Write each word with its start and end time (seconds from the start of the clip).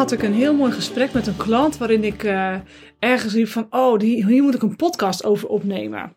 had 0.00 0.12
ik 0.12 0.22
een 0.22 0.34
heel 0.34 0.54
mooi 0.54 0.72
gesprek 0.72 1.12
met 1.12 1.26
een 1.26 1.36
klant 1.36 1.76
waarin 1.76 2.04
ik 2.04 2.22
uh, 2.22 2.54
ergens 2.98 3.34
riep 3.34 3.48
van, 3.48 3.66
oh, 3.70 4.00
hier 4.00 4.42
moet 4.42 4.54
ik 4.54 4.62
een 4.62 4.76
podcast 4.76 5.24
over 5.24 5.48
opnemen. 5.48 6.16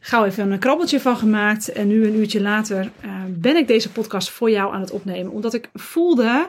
Gauw 0.00 0.24
even 0.24 0.50
een 0.50 0.58
krabbeltje 0.58 1.00
van 1.00 1.16
gemaakt 1.16 1.72
en 1.72 1.88
nu 1.88 2.06
een 2.06 2.14
uurtje 2.14 2.40
later 2.40 2.90
uh, 3.04 3.22
ben 3.28 3.56
ik 3.56 3.66
deze 3.66 3.92
podcast 3.92 4.30
voor 4.30 4.50
jou 4.50 4.74
aan 4.74 4.80
het 4.80 4.90
opnemen. 4.90 5.32
Omdat 5.32 5.54
ik 5.54 5.70
voelde, 5.72 6.48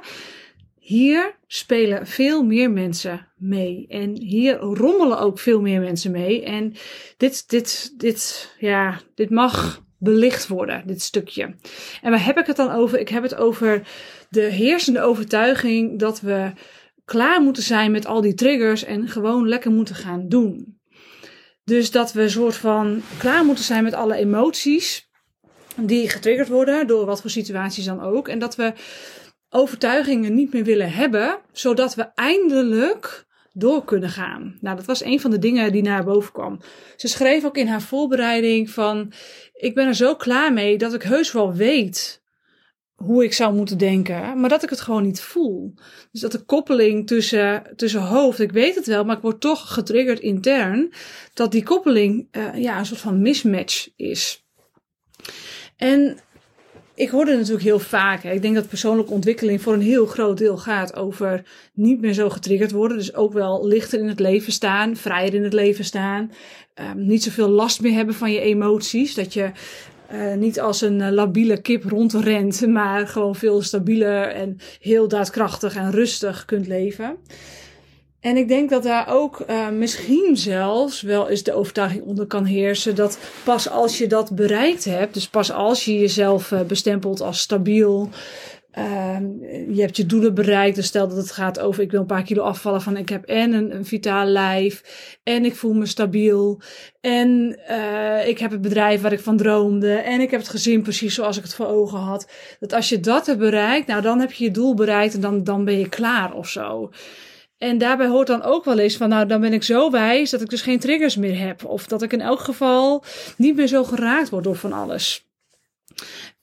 hier 0.80 1.36
spelen 1.48 2.08
veel 2.08 2.44
meer 2.44 2.72
mensen 2.72 3.28
mee. 3.38 3.86
En 3.90 4.18
hier 4.18 4.58
rommelen 4.58 5.20
ook 5.20 5.40
veel 5.40 5.62
meer 5.62 5.80
mensen 5.80 6.12
mee. 6.12 6.44
En 6.44 6.74
dit, 7.18 7.50
dit, 7.50 7.94
dit, 7.98 8.54
ja, 8.60 9.00
dit 9.16 9.30
mag 9.30 9.84
belicht 9.98 10.48
worden, 10.48 10.84
dit 10.86 11.02
stukje. 11.02 11.56
En 12.02 12.12
waar 12.12 12.26
heb 12.26 12.38
ik 12.38 12.46
het 12.46 12.56
dan 12.56 12.72
over? 12.72 13.00
Ik 13.00 13.10
heb 13.10 13.24
het 13.24 13.36
over 13.36 13.88
de 14.34 14.42
heersende 14.42 15.02
overtuiging 15.02 16.00
dat 16.00 16.22
we 16.22 16.52
klaar 17.06 17.42
moeten 17.42 17.64
zijn 17.64 17.92
met 17.92 18.06
al 18.06 18.22
die 18.22 18.34
triggers 18.34 18.84
en 18.84 19.08
gewoon 19.08 19.48
lekker 19.48 19.72
moeten 19.72 19.96
gaan 19.96 20.28
doen. 20.28 20.82
Dus 21.64 21.92
dat 21.92 22.14
we 22.14 22.22
een 22.22 22.30
soort 22.30 22.56
van 22.56 23.02
klaar 23.18 23.46
moeten 23.46 23.64
zijn 23.64 23.84
met 23.84 23.94
alle 23.94 24.16
emoties 24.16 25.10
die 25.76 26.10
getriggerd 26.10 26.48
worden 26.48 26.88
door 26.88 27.06
wat 27.06 27.22
voor 27.22 27.30
situaties 27.30 27.86
dan 27.86 28.02
ook. 28.02 28.28
En 28.28 28.40
dat 28.40 28.56
we 28.56 28.74
overtuigingen 29.50 30.34
niet 30.34 30.54
meer 30.54 30.64
willen 30.64 30.92
hebben, 30.92 31.40
zodat 31.52 31.96
we 31.96 32.12
eindelijk 32.14 33.26
door 33.52 33.86
kunnen 33.86 34.10
gaan. 34.10 34.58
Nou, 34.62 34.76
dat 34.76 34.86
was 34.86 35.04
een 35.04 35.20
van 35.20 35.32
de 35.32 35.40
dingen 35.40 35.72
die 35.72 35.82
naar 35.82 36.04
boven 36.04 36.32
kwam. 36.32 36.60
Ze 36.96 37.08
schreef 37.08 37.46
ook 37.46 37.58
in 37.58 37.68
haar 37.68 37.82
voorbereiding 37.82 38.70
van, 38.70 39.12
ik 39.54 39.76
ben 39.76 39.88
er 39.88 39.96
zo 39.96 40.16
klaar 40.16 40.54
mee 40.54 40.78
dat 40.78 40.94
ik 40.94 41.04
heus 41.04 41.32
wel 41.32 41.54
weet 41.54 42.23
hoe 42.96 43.24
ik 43.24 43.34
zou 43.34 43.56
moeten 43.56 43.78
denken, 43.78 44.40
maar 44.40 44.50
dat 44.50 44.64
ik 44.64 44.70
het 44.70 44.82
gewoon 44.82 45.04
niet 45.04 45.22
voel. 45.22 45.74
Dus 46.12 46.22
dat 46.22 46.32
de 46.32 46.44
koppeling 46.44 47.08
tussen, 47.08 47.64
tussen 47.76 48.02
hoofd, 48.02 48.40
ik 48.40 48.52
weet 48.52 48.76
het 48.76 48.86
wel, 48.86 49.04
maar 49.04 49.16
ik 49.16 49.22
word 49.22 49.42
toch 49.42 49.74
getriggerd 49.74 50.20
intern, 50.20 50.94
dat 51.34 51.52
die 51.52 51.64
koppeling 51.64 52.28
uh, 52.32 52.56
ja, 52.56 52.80
een 52.80 52.86
soort 52.86 53.00
van 53.00 53.22
mismatch 53.22 53.90
is. 53.96 54.46
En 55.78 56.18
ik 56.96 57.10
hoor 57.10 57.26
het 57.26 57.38
natuurlijk 57.38 57.64
heel 57.64 57.80
vaak. 57.80 58.24
Ik 58.24 58.42
denk 58.42 58.56
dat 58.56 58.68
persoonlijke 58.68 59.12
ontwikkeling 59.12 59.62
voor 59.62 59.74
een 59.74 59.82
heel 59.82 60.06
groot 60.06 60.38
deel 60.38 60.58
gaat 60.58 60.96
over 60.96 61.44
niet 61.74 62.02
meer 62.02 62.14
zo 62.14 62.30
getriggerd 62.30 62.72
worden. 62.72 62.98
Dus 62.98 63.16
ook 63.16 63.34
wel 63.34 63.68
lichter 63.68 64.00
in 64.00 64.08
het 64.08 64.20
leven 64.20 64.54
staan, 64.54 64.96
vrijer 64.96 65.34
in 65.34 65.44
het 65.44 65.54
leven 65.54 65.86
staan. 65.86 66.32
Um, 66.76 67.06
niet 67.06 67.24
zoveel 67.24 67.50
last 67.50 67.82
meer 67.82 67.94
hebben 67.94 68.16
van 68.16 68.32
je 68.32 68.40
emoties. 68.40 69.14
Dat 69.14 69.34
je 69.34 69.52
uh, 70.12 70.34
niet 70.34 70.60
als 70.60 70.82
een 70.82 71.00
uh, 71.00 71.10
labiele 71.10 71.62
kip 71.62 71.84
rondrent, 71.84 72.68
maar 72.68 73.08
gewoon 73.08 73.36
veel 73.36 73.62
stabieler 73.62 74.28
en 74.28 74.58
heel 74.80 75.08
daadkrachtig 75.08 75.76
en 75.76 75.92
rustig 75.92 76.46
kunt 76.46 76.68
leven. 76.68 77.16
En 78.20 78.38
ik 78.38 78.48
denk 78.48 78.70
dat 78.70 78.84
daar 78.84 79.08
ook 79.08 79.44
uh, 79.50 79.70
misschien 79.70 80.38
zelfs 80.38 81.02
wel 81.02 81.30
eens 81.30 81.44
de 81.44 81.54
overtuiging 81.54 82.04
onder 82.04 82.26
kan 82.26 82.46
heersen 82.46 82.96
dat 82.96 83.18
pas 83.44 83.70
als 83.70 83.98
je 83.98 84.08
dat 84.08 84.36
bereikt 84.36 84.86
hebt, 84.86 85.14
dus 85.14 85.28
pas 85.28 85.52
als 85.52 85.86
je 85.86 86.00
jezelf 86.00 86.54
bestempelt 86.68 87.22
als 87.22 87.40
stabiel, 87.40 88.10
uh, 88.78 89.18
je 89.76 89.82
hebt 89.82 89.98
je 89.98 90.06
doelen 90.06 90.34
bereikt, 90.34 90.76
dus 90.76 90.86
stel 90.86 91.08
dat 91.08 91.18
het 91.18 91.32
gaat 91.32 91.60
over 91.60 91.84
ik 91.84 91.92
wil 91.92 92.00
een 92.00 92.06
paar 92.06 92.24
kilo 92.24 92.44
afvallen 92.44 92.82
van 92.82 92.98
ik 92.98 93.10
heb 93.10 93.26
en 93.26 93.54
een, 93.54 93.76
een 93.76 93.86
vitaal 93.86 94.26
lijf 94.26 94.84
en 95.24 95.46
ik 95.46 95.56
voel 95.56 95.74
me 95.74 95.86
stabiel 95.86 96.62
en 97.02 97.60
uh, 97.70 98.28
ik 98.28 98.40
heb 98.40 98.52
het 98.52 98.62
bedrijf 98.62 99.02
waar 99.02 99.14
ik 99.14 99.20
van 99.20 99.38
droomde 99.38 99.94
en 99.94 100.22
ik 100.22 100.32
heb 100.32 100.40
het 100.40 100.50
gezin 100.50 100.82
precies 100.82 101.16
zoals 101.16 101.38
ik 101.38 101.44
het 101.44 101.54
voor 101.54 101.68
ogen 101.68 102.00
had. 102.00 102.32
Dat 102.60 102.74
als 102.74 102.90
je 102.90 103.00
dat 103.00 103.26
hebt 103.26 103.40
bereikt, 103.40 103.88
nou 103.88 104.02
dan 104.02 104.20
heb 104.20 104.32
je 104.32 104.44
je 104.44 104.52
doel 104.52 104.74
bereikt 104.74 105.14
en 105.14 105.22
dan, 105.22 105.44
dan 105.44 105.66
ben 105.66 105.80
je 105.80 105.90
klaar 105.90 106.34
of 106.34 106.48
zo. 106.50 106.90
En 107.58 107.78
daarbij 107.78 108.08
hoort 108.08 108.28
dan 108.28 108.44
ook 108.44 108.66
wel 108.66 108.80
eens 108.80 108.98
van, 108.98 109.10
nou, 109.10 109.26
dan 109.26 109.42
ben 109.42 109.54
ik 109.54 109.64
zo 109.64 109.92
wijs 109.92 110.30
dat 110.30 110.42
ik 110.42 110.50
dus 110.50 110.62
geen 110.62 110.80
triggers 110.80 111.16
meer 111.16 111.40
heb. 111.40 111.66
Of 111.66 111.88
dat 111.88 112.02
ik 112.02 112.14
in 112.14 112.22
elk 112.22 112.40
geval 112.40 113.04
niet 113.38 113.56
meer 113.56 113.68
zo 113.68 113.84
geraakt 113.84 114.30
word 114.30 114.44
door 114.44 114.56
van 114.56 114.74
alles. 114.74 115.28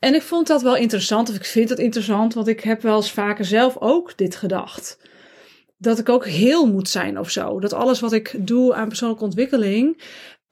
En 0.00 0.15
ik 0.15 0.22
vond 0.22 0.47
dat 0.47 0.62
wel 0.62 0.77
interessant, 0.77 1.28
of 1.28 1.34
ik 1.34 1.44
vind 1.44 1.69
het 1.69 1.78
interessant, 1.78 2.34
want 2.34 2.49
ik 2.49 2.61
heb 2.61 2.83
wel 2.83 2.97
eens 2.97 3.12
vaker 3.12 3.44
zelf 3.44 3.77
ook 3.78 4.16
dit 4.16 4.37
gedacht. 4.37 4.99
Dat 5.77 5.99
ik 5.99 6.09
ook 6.09 6.27
heel 6.27 6.66
moet 6.66 6.88
zijn 6.88 7.19
of 7.19 7.31
zo. 7.31 7.61
Dat 7.61 7.72
alles 7.72 8.00
wat 8.00 8.12
ik 8.12 8.34
doe 8.39 8.75
aan 8.75 8.89
persoonlijke 8.89 9.25
ontwikkeling, 9.25 10.03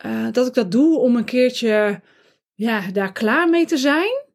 uh, 0.06 0.26
dat 0.32 0.46
ik 0.46 0.54
dat 0.54 0.70
doe 0.70 0.98
om 0.98 1.16
een 1.16 1.24
keertje 1.24 2.00
ja, 2.54 2.90
daar 2.92 3.12
klaar 3.12 3.48
mee 3.48 3.66
te 3.66 3.76
zijn. 3.76 4.26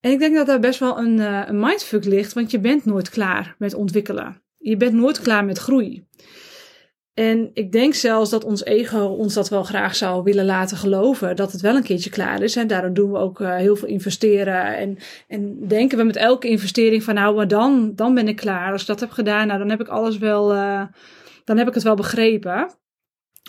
En 0.00 0.10
ik 0.10 0.18
denk 0.18 0.34
dat 0.34 0.46
daar 0.46 0.60
best 0.60 0.78
wel 0.78 0.98
een, 0.98 1.18
uh, 1.18 1.42
een 1.46 1.60
mindfuck 1.60 2.04
ligt, 2.04 2.32
want 2.32 2.50
je 2.50 2.58
bent 2.58 2.84
nooit 2.84 3.08
klaar 3.10 3.54
met 3.58 3.74
ontwikkelen. 3.74 4.42
Je 4.58 4.76
bent 4.76 4.92
nooit 4.92 5.20
klaar 5.20 5.44
met 5.44 5.58
groei. 5.58 6.06
En 7.14 7.50
ik 7.52 7.72
denk 7.72 7.94
zelfs 7.94 8.30
dat 8.30 8.44
ons 8.44 8.64
ego 8.64 9.04
ons 9.04 9.34
dat 9.34 9.48
wel 9.48 9.62
graag 9.62 9.96
zou 9.96 10.22
willen 10.22 10.44
laten 10.44 10.76
geloven. 10.76 11.36
Dat 11.36 11.52
het 11.52 11.60
wel 11.60 11.76
een 11.76 11.82
keertje 11.82 12.10
klaar 12.10 12.42
is. 12.42 12.56
En 12.56 12.66
daarom 12.66 12.94
doen 12.94 13.12
we 13.12 13.18
ook 13.18 13.40
uh, 13.40 13.56
heel 13.56 13.76
veel 13.76 13.88
investeren. 13.88 14.76
En, 14.76 14.98
en 15.28 15.68
denken 15.68 15.98
we 15.98 16.04
met 16.04 16.16
elke 16.16 16.48
investering 16.48 17.02
van 17.02 17.14
nou, 17.14 17.36
maar 17.36 17.48
dan, 17.48 17.92
dan 17.94 18.14
ben 18.14 18.28
ik 18.28 18.36
klaar. 18.36 18.72
Als 18.72 18.80
ik 18.80 18.86
dat 18.86 19.00
heb 19.00 19.10
gedaan, 19.10 19.46
nou 19.46 19.58
dan 19.58 19.70
heb 19.70 19.80
ik 19.80 19.88
alles 19.88 20.18
wel, 20.18 20.54
uh, 20.54 20.82
dan 21.44 21.58
heb 21.58 21.68
ik 21.68 21.74
het 21.74 21.82
wel 21.82 21.94
begrepen. 21.94 22.70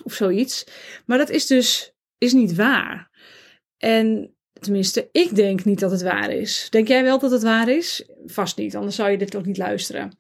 Of 0.04 0.14
zoiets. 0.14 0.68
Maar 1.06 1.18
dat 1.18 1.30
is 1.30 1.48
dus 1.48 1.96
is 2.18 2.34
niet 2.34 2.56
waar. 2.56 3.10
En 3.78 4.36
tenminste, 4.54 5.10
ik 5.12 5.36
denk 5.36 5.66
niet 5.66 5.80
dat 5.80 5.92
het 5.92 6.02
waar 6.02 6.32
is. 6.32 6.68
Denk 6.70 6.88
jij 6.88 7.04
wel 7.04 7.20
dat 7.20 7.32
het 7.32 7.44
waar 7.44 7.70
is? 7.70 8.10
Vast 8.26 8.58
niet, 8.58 8.76
anders 8.76 8.96
zou 8.96 9.10
je 9.10 9.18
dit 9.18 9.36
ook 9.36 9.46
niet 9.46 9.58
luisteren. 9.58 10.12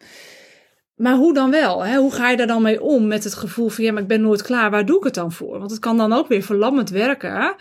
Maar 0.96 1.16
hoe 1.16 1.34
dan 1.34 1.52
wel? 1.52 1.86
Hè? 1.86 1.98
Hoe 1.98 2.14
ga 2.14 2.30
je 2.30 2.38
daar 2.38 2.48
dan 2.48 2.62
mee 2.62 2.82
om 2.82 3.08
met 3.08 3.24
het 3.24 3.34
gevoel 3.34 3.70
van 3.70 3.84
ja, 3.84 3.92
maar 3.92 4.02
ik 4.02 4.08
ben 4.08 4.22
nooit 4.22 4.42
klaar. 4.42 4.72
Waar 4.72 4.86
doe 4.86 4.98
ik 4.98 5.04
het 5.04 5.14
dan 5.14 5.32
voor? 5.32 5.60
Want 5.60 5.72
het 5.72 5.80
kan 5.80 5.98
dan 5.98 6.14
ook 6.14 6.28
weer 6.28 6.42
verlammend 6.42 6.90
werken. 6.90 7.56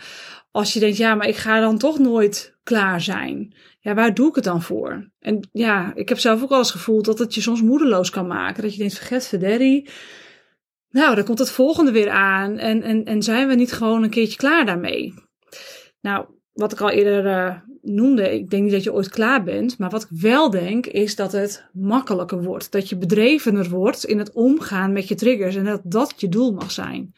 Als 0.51 0.73
je 0.73 0.79
denkt, 0.79 0.97
ja, 0.97 1.15
maar 1.15 1.27
ik 1.27 1.35
ga 1.35 1.59
dan 1.59 1.77
toch 1.77 1.99
nooit 1.99 2.57
klaar 2.63 3.01
zijn. 3.01 3.55
Ja, 3.79 3.93
waar 3.93 4.13
doe 4.13 4.29
ik 4.29 4.35
het 4.35 4.43
dan 4.43 4.61
voor? 4.61 5.11
En 5.19 5.49
ja, 5.51 5.91
ik 5.95 6.09
heb 6.09 6.19
zelf 6.19 6.43
ook 6.43 6.51
al 6.51 6.57
eens 6.57 6.71
gevoeld 6.71 7.05
dat 7.05 7.19
het 7.19 7.35
je 7.35 7.41
soms 7.41 7.61
moedeloos 7.61 8.09
kan 8.09 8.27
maken. 8.27 8.63
Dat 8.63 8.71
je 8.71 8.79
denkt, 8.79 8.95
vergeet 8.95 9.27
Verderri. 9.27 9.87
Nou, 10.89 11.15
dan 11.15 11.23
komt 11.23 11.39
het 11.39 11.51
volgende 11.51 11.91
weer 11.91 12.09
aan. 12.09 12.57
En, 12.57 12.81
en, 12.81 13.05
en 13.05 13.23
zijn 13.23 13.47
we 13.47 13.55
niet 13.55 13.71
gewoon 13.71 14.03
een 14.03 14.09
keertje 14.09 14.37
klaar 14.37 14.65
daarmee? 14.65 15.13
Nou, 16.01 16.25
wat 16.55 16.71
ik 16.71 16.81
al 16.81 16.89
eerder 16.89 17.25
uh, 17.25 17.55
noemde, 17.81 18.33
ik 18.33 18.49
denk 18.49 18.63
niet 18.63 18.71
dat 18.71 18.83
je 18.83 18.93
ooit 18.93 19.09
klaar 19.09 19.43
bent. 19.43 19.77
Maar 19.77 19.89
wat 19.89 20.03
ik 20.03 20.09
wel 20.09 20.49
denk, 20.49 20.85
is 20.85 21.15
dat 21.15 21.31
het 21.31 21.63
makkelijker 21.73 22.43
wordt. 22.43 22.71
Dat 22.71 22.89
je 22.89 22.97
bedrevener 22.97 23.69
wordt 23.69 24.05
in 24.05 24.19
het 24.19 24.31
omgaan 24.31 24.93
met 24.93 25.07
je 25.07 25.15
triggers. 25.15 25.55
En 25.55 25.65
dat 25.65 25.81
dat 25.83 26.13
je 26.17 26.29
doel 26.29 26.51
mag 26.51 26.71
zijn. 26.71 27.13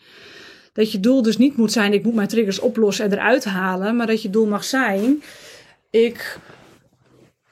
Dat 0.73 0.91
je 0.91 0.99
doel 0.99 1.21
dus 1.21 1.37
niet 1.37 1.57
moet 1.57 1.71
zijn, 1.71 1.93
ik 1.93 2.03
moet 2.03 2.13
mijn 2.13 2.27
triggers 2.27 2.59
oplossen 2.59 3.05
en 3.05 3.11
eruit 3.11 3.45
halen. 3.45 3.95
Maar 3.95 4.07
dat 4.07 4.21
je 4.21 4.29
doel 4.29 4.47
mag 4.47 4.63
zijn, 4.63 5.23
ik 5.89 6.39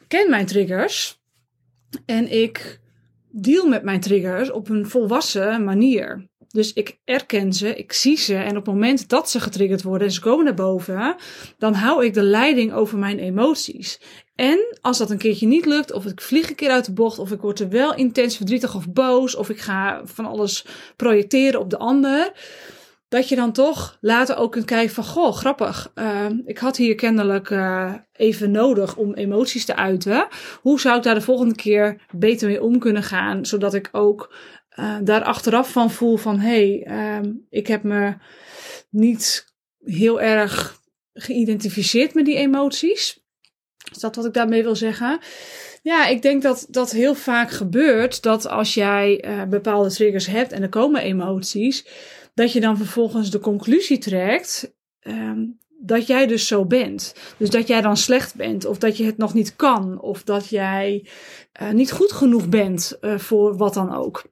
ken 0.07 0.29
mijn 0.29 0.45
triggers. 0.45 1.19
En 2.05 2.31
ik 2.31 2.79
deal 3.29 3.67
met 3.67 3.83
mijn 3.83 3.99
triggers 3.99 4.51
op 4.51 4.69
een 4.69 4.87
volwassen 4.87 5.63
manier. 5.63 6.27
Dus 6.55 6.73
ik 6.73 6.97
erken 7.05 7.53
ze, 7.53 7.75
ik 7.75 7.93
zie 7.93 8.17
ze 8.17 8.35
en 8.35 8.49
op 8.49 8.65
het 8.65 8.73
moment 8.73 9.09
dat 9.09 9.29
ze 9.29 9.39
getriggerd 9.39 9.83
worden 9.83 10.07
en 10.07 10.13
ze 10.13 10.21
komen 10.21 10.45
naar 10.45 10.53
boven, 10.53 11.15
dan 11.57 11.73
hou 11.73 12.05
ik 12.05 12.13
de 12.13 12.23
leiding 12.23 12.73
over 12.73 12.97
mijn 12.97 13.19
emoties. 13.19 14.01
En 14.35 14.77
als 14.81 14.97
dat 14.97 15.09
een 15.09 15.17
keertje 15.17 15.47
niet 15.47 15.65
lukt, 15.65 15.91
of 15.91 16.05
ik 16.05 16.21
vlieg 16.21 16.49
een 16.49 16.55
keer 16.55 16.69
uit 16.69 16.85
de 16.85 16.93
bocht, 16.93 17.19
of 17.19 17.31
ik 17.31 17.41
word 17.41 17.59
er 17.59 17.69
wel 17.69 17.95
intens 17.95 18.37
verdrietig 18.37 18.75
of 18.75 18.89
boos, 18.89 19.35
of 19.35 19.49
ik 19.49 19.59
ga 19.59 20.01
van 20.03 20.25
alles 20.25 20.65
projecteren 20.95 21.59
op 21.59 21.69
de 21.69 21.77
ander, 21.77 22.31
dat 23.07 23.29
je 23.29 23.35
dan 23.35 23.51
toch 23.51 23.97
later 24.01 24.37
ook 24.37 24.51
kunt 24.51 24.65
kijken 24.65 24.93
van, 24.93 25.03
goh, 25.03 25.33
grappig, 25.33 25.91
uh, 25.95 26.25
ik 26.45 26.57
had 26.57 26.77
hier 26.77 26.95
kennelijk 26.95 27.49
uh, 27.49 27.93
even 28.13 28.51
nodig 28.51 28.95
om 28.95 29.13
emoties 29.13 29.65
te 29.65 29.75
uiten. 29.75 30.27
Hoe 30.61 30.79
zou 30.79 30.97
ik 30.97 31.03
daar 31.03 31.15
de 31.15 31.21
volgende 31.21 31.55
keer 31.55 32.01
beter 32.11 32.47
mee 32.47 32.63
om 32.63 32.79
kunnen 32.79 33.03
gaan, 33.03 33.45
zodat 33.45 33.73
ik 33.73 33.89
ook 33.91 34.33
uh, 34.79 34.97
daar 35.03 35.23
achteraf 35.23 35.71
van 35.71 35.91
voel 35.91 36.17
van 36.17 36.39
hé, 36.39 36.83
hey, 36.83 37.17
um, 37.17 37.45
ik 37.49 37.67
heb 37.67 37.83
me 37.83 38.13
niet 38.89 39.53
heel 39.83 40.21
erg 40.21 40.81
geïdentificeerd 41.13 42.13
met 42.13 42.25
die 42.25 42.35
emoties. 42.35 43.23
Is 43.91 43.97
dat 43.97 44.15
wat 44.15 44.25
ik 44.25 44.33
daarmee 44.33 44.63
wil 44.63 44.75
zeggen? 44.75 45.19
Ja, 45.81 46.07
ik 46.07 46.21
denk 46.21 46.41
dat 46.41 46.67
dat 46.69 46.91
heel 46.91 47.15
vaak 47.15 47.51
gebeurt 47.51 48.21
dat 48.21 48.47
als 48.47 48.73
jij 48.73 49.25
uh, 49.25 49.43
bepaalde 49.43 49.89
triggers 49.89 50.25
hebt 50.25 50.51
en 50.51 50.61
er 50.61 50.69
komen 50.69 51.01
emoties, 51.01 51.87
dat 52.33 52.51
je 52.51 52.59
dan 52.59 52.77
vervolgens 52.77 53.31
de 53.31 53.39
conclusie 53.39 53.97
trekt 53.97 54.73
um, 55.01 55.59
dat 55.79 56.07
jij 56.07 56.27
dus 56.27 56.47
zo 56.47 56.65
bent. 56.65 57.15
Dus 57.37 57.49
dat 57.49 57.67
jij 57.67 57.81
dan 57.81 57.97
slecht 57.97 58.35
bent, 58.35 58.65
of 58.65 58.77
dat 58.77 58.97
je 58.97 59.05
het 59.05 59.17
nog 59.17 59.33
niet 59.33 59.55
kan, 59.55 60.01
of 60.01 60.23
dat 60.23 60.49
jij 60.49 61.07
uh, 61.61 61.71
niet 61.71 61.91
goed 61.91 62.11
genoeg 62.11 62.49
bent 62.49 62.97
voor 63.01 63.57
wat 63.57 63.73
dan 63.73 63.95
ook 63.95 64.23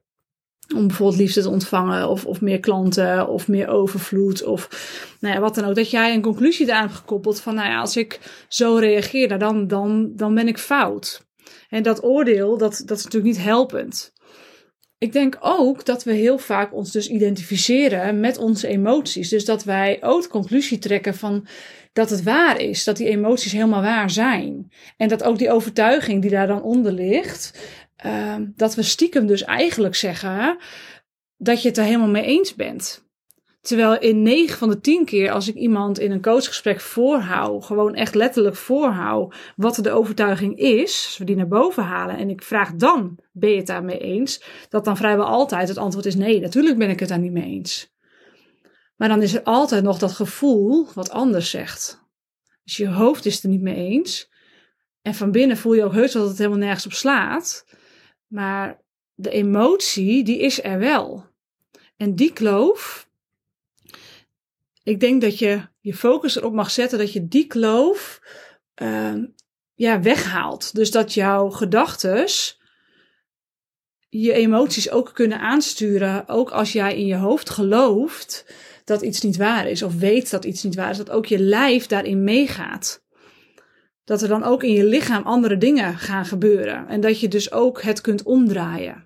om 0.76 0.86
bijvoorbeeld 0.86 1.18
liefde 1.20 1.42
te 1.42 1.48
ontvangen 1.48 2.08
of, 2.08 2.26
of 2.26 2.40
meer 2.40 2.60
klanten 2.60 3.28
of 3.28 3.48
meer 3.48 3.68
overvloed 3.68 4.44
of 4.44 4.68
nou 5.20 5.34
ja, 5.34 5.40
wat 5.40 5.54
dan 5.54 5.64
ook. 5.64 5.74
Dat 5.74 5.90
jij 5.90 6.14
een 6.14 6.22
conclusie 6.22 6.66
daaraan 6.66 6.86
hebt 6.86 6.98
gekoppeld 6.98 7.40
van 7.40 7.54
nou 7.54 7.68
ja, 7.68 7.80
als 7.80 7.96
ik 7.96 8.20
zo 8.48 8.76
reageer, 8.76 9.28
nou 9.28 9.40
dan, 9.40 9.66
dan, 9.66 10.12
dan 10.16 10.34
ben 10.34 10.48
ik 10.48 10.58
fout. 10.58 11.26
En 11.68 11.82
dat 11.82 12.04
oordeel, 12.04 12.58
dat, 12.58 12.82
dat 12.84 12.98
is 12.98 13.04
natuurlijk 13.04 13.34
niet 13.34 13.44
helpend. 13.44 14.12
Ik 14.98 15.12
denk 15.12 15.36
ook 15.40 15.84
dat 15.84 16.04
we 16.04 16.12
heel 16.12 16.38
vaak 16.38 16.74
ons 16.74 16.92
dus 16.92 17.08
identificeren 17.08 18.20
met 18.20 18.38
onze 18.38 18.68
emoties. 18.68 19.28
Dus 19.28 19.44
dat 19.44 19.64
wij 19.64 19.98
ook 20.00 20.22
de 20.22 20.28
conclusie 20.28 20.78
trekken 20.78 21.14
van 21.14 21.46
dat 21.92 22.10
het 22.10 22.22
waar 22.22 22.60
is, 22.60 22.84
dat 22.84 22.96
die 22.96 23.08
emoties 23.08 23.52
helemaal 23.52 23.82
waar 23.82 24.10
zijn. 24.10 24.72
En 24.96 25.08
dat 25.08 25.22
ook 25.22 25.38
die 25.38 25.50
overtuiging 25.50 26.22
die 26.22 26.30
daar 26.30 26.46
dan 26.46 26.62
onder 26.62 26.92
ligt, 26.92 27.58
uh, 28.06 28.36
dat 28.54 28.74
we 28.74 28.82
stiekem 28.82 29.26
dus 29.26 29.44
eigenlijk 29.44 29.94
zeggen 29.94 30.58
dat 31.36 31.62
je 31.62 31.68
het 31.68 31.78
er 31.78 31.84
helemaal 31.84 32.08
mee 32.08 32.24
eens 32.24 32.54
bent. 32.54 33.04
Terwijl 33.60 33.98
in 33.98 34.22
9 34.22 34.58
van 34.58 34.68
de 34.68 34.80
10 34.80 35.04
keer 35.04 35.30
als 35.30 35.48
ik 35.48 35.54
iemand 35.54 35.98
in 35.98 36.10
een 36.10 36.22
coachgesprek 36.22 36.80
voorhoud, 36.80 37.64
gewoon 37.64 37.94
echt 37.94 38.14
letterlijk 38.14 38.56
voorhoud 38.56 39.34
wat 39.56 39.74
de 39.74 39.90
overtuiging 39.90 40.58
is, 40.58 41.04
als 41.06 41.18
we 41.18 41.24
die 41.24 41.36
naar 41.36 41.48
boven 41.48 41.82
halen 41.82 42.16
en 42.16 42.30
ik 42.30 42.42
vraag 42.42 42.74
dan, 42.74 43.18
ben 43.32 43.50
je 43.50 43.56
het 43.56 43.66
daarmee 43.66 43.98
eens? 43.98 44.42
Dat 44.68 44.84
dan 44.84 44.96
vrijwel 44.96 45.26
altijd 45.26 45.68
het 45.68 45.78
antwoord 45.78 46.06
is 46.06 46.14
nee, 46.14 46.40
natuurlijk 46.40 46.78
ben 46.78 46.90
ik 46.90 47.00
het 47.00 47.08
daar 47.08 47.18
niet 47.18 47.32
mee 47.32 47.44
eens. 47.44 47.92
Maar 48.96 49.08
dan 49.08 49.22
is 49.22 49.34
er 49.34 49.42
altijd 49.42 49.82
nog 49.82 49.98
dat 49.98 50.12
gevoel 50.12 50.86
wat 50.94 51.10
anders 51.10 51.50
zegt. 51.50 52.02
Dus 52.64 52.76
je 52.76 52.88
hoofd 52.88 53.26
is 53.26 53.34
het 53.34 53.42
er 53.42 53.48
niet 53.48 53.62
mee 53.62 53.74
eens. 53.74 54.30
En 55.02 55.14
van 55.14 55.30
binnen 55.30 55.56
voel 55.56 55.74
je 55.74 55.84
ook 55.84 55.92
heus 55.92 56.12
dat 56.12 56.28
het 56.28 56.38
helemaal 56.38 56.58
nergens 56.58 56.86
op 56.86 56.92
slaat. 56.92 57.64
Maar 58.34 58.80
de 59.14 59.30
emotie, 59.30 60.24
die 60.24 60.38
is 60.38 60.62
er 60.62 60.78
wel. 60.78 61.26
En 61.96 62.14
die 62.14 62.32
kloof, 62.32 63.08
ik 64.82 65.00
denk 65.00 65.20
dat 65.20 65.38
je 65.38 65.62
je 65.80 65.94
focus 65.94 66.36
erop 66.36 66.52
mag 66.52 66.70
zetten 66.70 66.98
dat 66.98 67.12
je 67.12 67.28
die 67.28 67.46
kloof 67.46 68.20
uh, 68.82 69.22
ja, 69.74 70.00
weghaalt. 70.00 70.74
Dus 70.74 70.90
dat 70.90 71.14
jouw 71.14 71.50
gedachtes 71.50 72.60
je 74.08 74.32
emoties 74.32 74.90
ook 74.90 75.10
kunnen 75.14 75.40
aansturen. 75.40 76.28
Ook 76.28 76.50
als 76.50 76.72
jij 76.72 76.96
in 76.96 77.06
je 77.06 77.16
hoofd 77.16 77.50
gelooft 77.50 78.54
dat 78.84 79.02
iets 79.02 79.20
niet 79.20 79.36
waar 79.36 79.68
is. 79.68 79.82
Of 79.82 79.94
weet 79.94 80.30
dat 80.30 80.44
iets 80.44 80.62
niet 80.62 80.74
waar 80.74 80.90
is. 80.90 80.96
Dat 80.96 81.10
ook 81.10 81.26
je 81.26 81.38
lijf 81.38 81.86
daarin 81.86 82.24
meegaat. 82.24 83.03
Dat 84.04 84.22
er 84.22 84.28
dan 84.28 84.44
ook 84.44 84.62
in 84.62 84.72
je 84.72 84.84
lichaam 84.84 85.22
andere 85.22 85.58
dingen 85.58 85.98
gaan 85.98 86.24
gebeuren. 86.24 86.88
En 86.88 87.00
dat 87.00 87.20
je 87.20 87.28
dus 87.28 87.52
ook 87.52 87.82
het 87.82 88.00
kunt 88.00 88.22
omdraaien. 88.22 89.04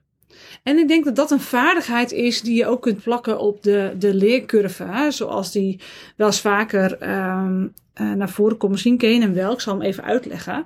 En 0.63 0.79
ik 0.79 0.89
denk 0.89 1.05
dat 1.05 1.17
dat 1.17 1.31
een 1.31 1.41
vaardigheid 1.41 2.13
is 2.13 2.41
die 2.41 2.57
je 2.57 2.67
ook 2.67 2.83
kunt 2.83 3.03
plakken 3.03 3.39
op 3.39 3.63
de, 3.63 3.93
de 3.99 4.15
leercurve. 4.15 5.07
Zoals 5.11 5.53
die 5.53 5.81
wel 6.17 6.27
eens 6.27 6.41
vaker 6.41 7.11
um, 7.19 7.73
uh, 8.01 8.13
naar 8.13 8.29
voren 8.29 8.57
komt. 8.57 8.73
Misschien 8.73 8.99
ken 8.99 9.15
je 9.15 9.21
hem 9.21 9.35
wel, 9.35 9.53
ik 9.53 9.61
zal 9.61 9.75
hem 9.75 9.83
even 9.83 10.05
uitleggen. 10.05 10.65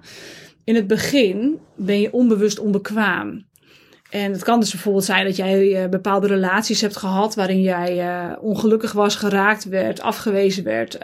In 0.64 0.74
het 0.74 0.86
begin 0.86 1.58
ben 1.76 2.00
je 2.00 2.12
onbewust 2.12 2.58
onbekwaam. 2.58 3.44
En 4.10 4.32
het 4.32 4.42
kan 4.42 4.60
dus 4.60 4.70
bijvoorbeeld 4.70 5.04
zijn 5.04 5.24
dat 5.24 5.36
jij 5.36 5.82
uh, 5.82 5.88
bepaalde 5.88 6.26
relaties 6.26 6.80
hebt 6.80 6.96
gehad 6.96 7.34
waarin 7.34 7.62
jij 7.62 7.98
uh, 7.98 8.32
ongelukkig 8.40 8.92
was, 8.92 9.16
geraakt 9.16 9.64
werd, 9.64 10.00
afgewezen 10.00 10.64
werd. 10.64 10.98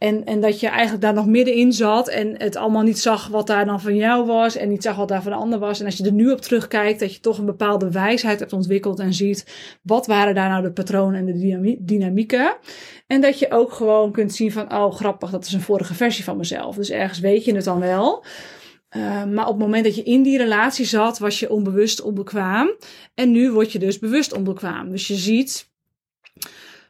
En, 0.00 0.24
en 0.24 0.40
dat 0.40 0.60
je 0.60 0.68
eigenlijk 0.68 1.02
daar 1.02 1.14
nog 1.14 1.26
middenin 1.26 1.72
zat 1.72 2.08
en 2.08 2.34
het 2.38 2.56
allemaal 2.56 2.82
niet 2.82 2.98
zag 2.98 3.28
wat 3.28 3.46
daar 3.46 3.66
dan 3.66 3.80
van 3.80 3.96
jou 3.96 4.26
was 4.26 4.56
en 4.56 4.68
niet 4.68 4.82
zag 4.82 4.96
wat 4.96 5.08
daar 5.08 5.22
van 5.22 5.32
de 5.32 5.38
ander 5.38 5.58
was. 5.58 5.80
En 5.80 5.86
als 5.86 5.96
je 5.96 6.04
er 6.04 6.12
nu 6.12 6.30
op 6.30 6.40
terugkijkt, 6.40 7.00
dat 7.00 7.14
je 7.14 7.20
toch 7.20 7.38
een 7.38 7.46
bepaalde 7.46 7.90
wijsheid 7.90 8.38
hebt 8.38 8.52
ontwikkeld 8.52 8.98
en 8.98 9.14
ziet 9.14 9.46
wat 9.82 10.06
waren 10.06 10.34
daar 10.34 10.48
nou 10.48 10.62
de 10.62 10.72
patronen 10.72 11.18
en 11.18 11.26
de 11.26 11.76
dynamieken. 11.80 12.56
En 13.06 13.20
dat 13.20 13.38
je 13.38 13.50
ook 13.50 13.72
gewoon 13.72 14.12
kunt 14.12 14.34
zien 14.34 14.52
van, 14.52 14.74
oh 14.74 14.94
grappig, 14.94 15.30
dat 15.30 15.44
is 15.44 15.52
een 15.52 15.60
vorige 15.60 15.94
versie 15.94 16.24
van 16.24 16.36
mezelf. 16.36 16.76
Dus 16.76 16.90
ergens 16.90 17.18
weet 17.18 17.44
je 17.44 17.54
het 17.54 17.64
dan 17.64 17.80
wel. 17.80 18.24
Uh, 18.96 19.24
maar 19.24 19.46
op 19.46 19.52
het 19.52 19.62
moment 19.62 19.84
dat 19.84 19.94
je 19.94 20.02
in 20.02 20.22
die 20.22 20.38
relatie 20.38 20.86
zat, 20.86 21.18
was 21.18 21.40
je 21.40 21.50
onbewust 21.50 22.02
onbekwaam. 22.02 22.76
En 23.14 23.30
nu 23.30 23.52
word 23.52 23.72
je 23.72 23.78
dus 23.78 23.98
bewust 23.98 24.32
onbekwaam. 24.32 24.90
Dus 24.90 25.06
je 25.06 25.14
ziet 25.14 25.70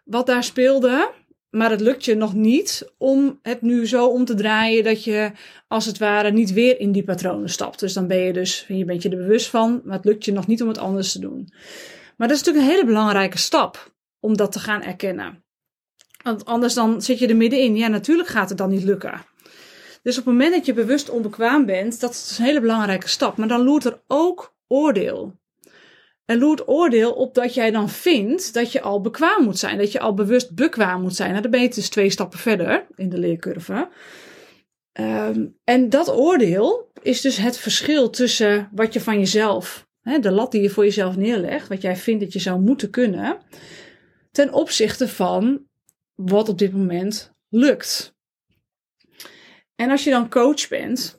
wat 0.04 0.26
daar 0.26 0.44
speelde. 0.44 1.18
Maar 1.50 1.70
het 1.70 1.80
lukt 1.80 2.04
je 2.04 2.14
nog 2.14 2.34
niet 2.34 2.92
om 2.98 3.38
het 3.42 3.62
nu 3.62 3.86
zo 3.86 4.06
om 4.06 4.24
te 4.24 4.34
draaien 4.34 4.84
dat 4.84 5.04
je 5.04 5.32
als 5.68 5.86
het 5.86 5.98
ware 5.98 6.30
niet 6.30 6.52
weer 6.52 6.80
in 6.80 6.92
die 6.92 7.02
patronen 7.02 7.50
stapt. 7.50 7.80
Dus 7.80 7.92
dan 7.92 8.06
ben 8.06 8.18
je 8.18 8.32
dus, 8.32 8.64
je 8.68 8.84
bent 8.84 9.02
je 9.02 9.08
er 9.08 9.16
bewust 9.16 9.46
van, 9.46 9.80
maar 9.84 9.96
het 9.96 10.04
lukt 10.04 10.24
je 10.24 10.32
nog 10.32 10.46
niet 10.46 10.62
om 10.62 10.68
het 10.68 10.78
anders 10.78 11.12
te 11.12 11.18
doen. 11.18 11.48
Maar 12.16 12.28
dat 12.28 12.36
is 12.36 12.44
natuurlijk 12.44 12.66
een 12.66 12.76
hele 12.76 12.86
belangrijke 12.86 13.38
stap 13.38 13.92
om 14.20 14.36
dat 14.36 14.52
te 14.52 14.58
gaan 14.58 14.82
erkennen. 14.82 15.44
Want 16.22 16.44
anders 16.44 16.74
dan 16.74 17.02
zit 17.02 17.18
je 17.18 17.26
er 17.26 17.36
middenin. 17.36 17.76
Ja, 17.76 17.88
natuurlijk 17.88 18.28
gaat 18.28 18.48
het 18.48 18.58
dan 18.58 18.70
niet 18.70 18.82
lukken. 18.82 19.24
Dus 20.02 20.18
op 20.18 20.24
het 20.24 20.34
moment 20.34 20.54
dat 20.54 20.66
je 20.66 20.72
bewust 20.72 21.10
onbekwaam 21.10 21.66
bent, 21.66 22.00
dat 22.00 22.10
is 22.10 22.36
een 22.38 22.44
hele 22.44 22.60
belangrijke 22.60 23.08
stap. 23.08 23.36
Maar 23.36 23.48
dan 23.48 23.64
loert 23.64 23.84
er 23.84 24.00
ook 24.06 24.54
oordeel. 24.66 25.38
Er 26.30 26.38
loert 26.38 26.68
oordeel 26.68 27.12
op 27.12 27.34
dat 27.34 27.54
jij 27.54 27.70
dan 27.70 27.88
vindt 27.88 28.54
dat 28.54 28.72
je 28.72 28.80
al 28.80 29.00
bekwaam 29.00 29.44
moet 29.44 29.58
zijn. 29.58 29.78
Dat 29.78 29.92
je 29.92 30.00
al 30.00 30.14
bewust 30.14 30.54
bekwaam 30.54 31.02
moet 31.02 31.14
zijn. 31.14 31.30
Nou, 31.30 31.42
dan 31.42 31.50
ben 31.50 31.62
je 31.62 31.68
dus 31.68 31.88
twee 31.88 32.10
stappen 32.10 32.38
verder 32.38 32.86
in 32.96 33.08
de 33.08 33.18
leercurve. 33.18 33.88
Um, 35.00 35.56
en 35.64 35.88
dat 35.88 36.10
oordeel 36.10 36.90
is 37.02 37.20
dus 37.20 37.36
het 37.36 37.58
verschil 37.58 38.10
tussen 38.10 38.68
wat 38.72 38.92
je 38.92 39.00
van 39.00 39.18
jezelf, 39.18 39.86
hè, 40.00 40.18
de 40.18 40.30
lat 40.30 40.52
die 40.52 40.62
je 40.62 40.70
voor 40.70 40.84
jezelf 40.84 41.16
neerlegt, 41.16 41.68
wat 41.68 41.82
jij 41.82 41.96
vindt 41.96 42.20
dat 42.22 42.32
je 42.32 42.38
zou 42.38 42.60
moeten 42.60 42.90
kunnen, 42.90 43.38
ten 44.30 44.52
opzichte 44.52 45.08
van 45.08 45.64
wat 46.14 46.48
op 46.48 46.58
dit 46.58 46.72
moment 46.72 47.32
lukt. 47.48 48.14
En 49.74 49.90
als 49.90 50.04
je 50.04 50.10
dan 50.10 50.30
coach 50.30 50.68
bent, 50.68 51.18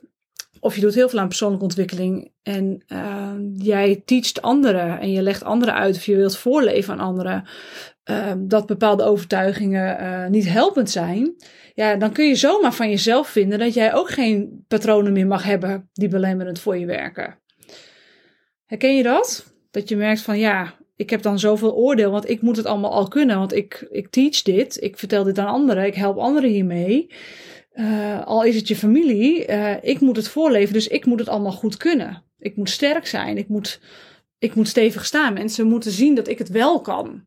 of 0.62 0.74
je 0.74 0.80
doet 0.80 0.94
heel 0.94 1.08
veel 1.08 1.18
aan 1.18 1.28
persoonlijke 1.28 1.64
ontwikkeling 1.64 2.32
en 2.42 2.82
uh, 2.88 3.32
jij 3.54 4.02
teacht 4.04 4.42
anderen 4.42 5.00
en 5.00 5.10
je 5.10 5.22
legt 5.22 5.44
anderen 5.44 5.74
uit 5.74 5.96
of 5.96 6.04
je 6.04 6.16
wilt 6.16 6.36
voorleven 6.36 6.92
aan 6.92 7.06
anderen 7.06 7.44
uh, 8.10 8.32
dat 8.38 8.66
bepaalde 8.66 9.02
overtuigingen 9.02 10.02
uh, 10.02 10.26
niet 10.26 10.48
helpend 10.48 10.90
zijn, 10.90 11.34
ja, 11.74 11.96
dan 11.96 12.12
kun 12.12 12.28
je 12.28 12.34
zomaar 12.34 12.74
van 12.74 12.90
jezelf 12.90 13.28
vinden 13.28 13.58
dat 13.58 13.74
jij 13.74 13.94
ook 13.94 14.10
geen 14.10 14.64
patronen 14.68 15.12
meer 15.12 15.26
mag 15.26 15.42
hebben 15.42 15.88
die 15.92 16.08
belemmerend 16.08 16.58
voor 16.58 16.76
je 16.76 16.86
werken. 16.86 17.38
Herken 18.66 18.96
je 18.96 19.02
dat? 19.02 19.54
Dat 19.70 19.88
je 19.88 19.96
merkt 19.96 20.20
van 20.20 20.38
ja, 20.38 20.74
ik 20.96 21.10
heb 21.10 21.22
dan 21.22 21.38
zoveel 21.38 21.74
oordeel, 21.74 22.10
want 22.10 22.30
ik 22.30 22.42
moet 22.42 22.56
het 22.56 22.66
allemaal 22.66 22.92
al 22.92 23.08
kunnen, 23.08 23.38
want 23.38 23.54
ik, 23.54 23.86
ik 23.90 24.10
teach 24.10 24.42
dit, 24.42 24.82
ik 24.82 24.98
vertel 24.98 25.24
dit 25.24 25.38
aan 25.38 25.46
anderen, 25.46 25.86
ik 25.86 25.94
help 25.94 26.18
anderen 26.18 26.50
hiermee. 26.50 27.10
Uh, 27.74 28.26
al 28.26 28.44
is 28.44 28.56
het 28.56 28.68
je 28.68 28.76
familie, 28.76 29.48
uh, 29.48 29.74
ik 29.82 30.00
moet 30.00 30.16
het 30.16 30.28
voorleven, 30.28 30.72
dus 30.72 30.88
ik 30.88 31.06
moet 31.06 31.18
het 31.18 31.28
allemaal 31.28 31.52
goed 31.52 31.76
kunnen. 31.76 32.24
Ik 32.38 32.56
moet 32.56 32.70
sterk 32.70 33.06
zijn, 33.06 33.38
ik 33.38 33.48
moet, 33.48 33.80
ik 34.38 34.54
moet 34.54 34.68
stevig 34.68 35.04
staan. 35.04 35.32
Mensen 35.32 35.66
moeten 35.66 35.90
zien 35.90 36.14
dat 36.14 36.28
ik 36.28 36.38
het 36.38 36.48
wel 36.48 36.80
kan. 36.80 37.26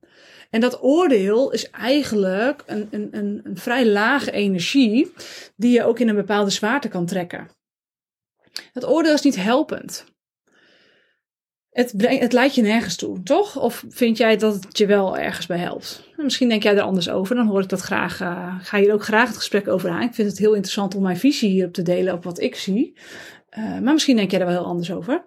En 0.49 0.61
dat 0.61 0.83
oordeel 0.83 1.51
is 1.51 1.69
eigenlijk 1.69 2.63
een, 2.65 2.87
een, 2.91 3.07
een, 3.11 3.41
een 3.43 3.57
vrij 3.57 3.85
lage 3.85 4.31
energie 4.31 5.13
die 5.55 5.71
je 5.71 5.83
ook 5.83 5.99
in 5.99 6.09
een 6.09 6.15
bepaalde 6.15 6.49
zwaarte 6.49 6.87
kan 6.87 7.05
trekken. 7.05 7.49
Dat 8.73 8.87
oordeel 8.87 9.13
is 9.13 9.21
niet 9.21 9.35
helpend. 9.35 10.14
Het, 11.75 11.93
het 11.97 12.33
leidt 12.33 12.55
je 12.55 12.61
nergens 12.61 12.95
toe, 12.95 13.23
toch? 13.23 13.59
Of 13.59 13.83
vind 13.89 14.17
jij 14.17 14.37
dat 14.37 14.53
het 14.53 14.77
je 14.77 14.85
wel 14.85 15.17
ergens 15.17 15.45
bij 15.45 15.57
helpt? 15.57 16.09
Misschien 16.17 16.49
denk 16.49 16.63
jij 16.63 16.75
er 16.75 16.81
anders 16.81 17.09
over, 17.09 17.35
dan 17.35 17.47
hoor 17.47 17.61
ik 17.61 17.69
dat 17.69 17.81
graag. 17.81 18.21
Uh, 18.21 18.55
ga 18.61 18.77
hier 18.77 18.93
ook 18.93 19.03
graag 19.03 19.27
het 19.27 19.37
gesprek 19.37 19.67
over 19.67 19.89
aan. 19.89 20.01
Ik 20.01 20.13
vind 20.13 20.29
het 20.29 20.37
heel 20.37 20.53
interessant 20.53 20.95
om 20.95 21.01
mijn 21.01 21.17
visie 21.17 21.49
hierop 21.49 21.73
te 21.73 21.81
delen, 21.81 22.13
op 22.13 22.23
wat 22.23 22.41
ik 22.41 22.55
zie. 22.55 22.97
Uh, 23.57 23.79
maar 23.79 23.93
misschien 23.93 24.15
denk 24.15 24.31
jij 24.31 24.39
er 24.39 24.45
wel 24.45 24.55
heel 24.55 24.65
anders 24.65 24.91
over. 24.91 25.25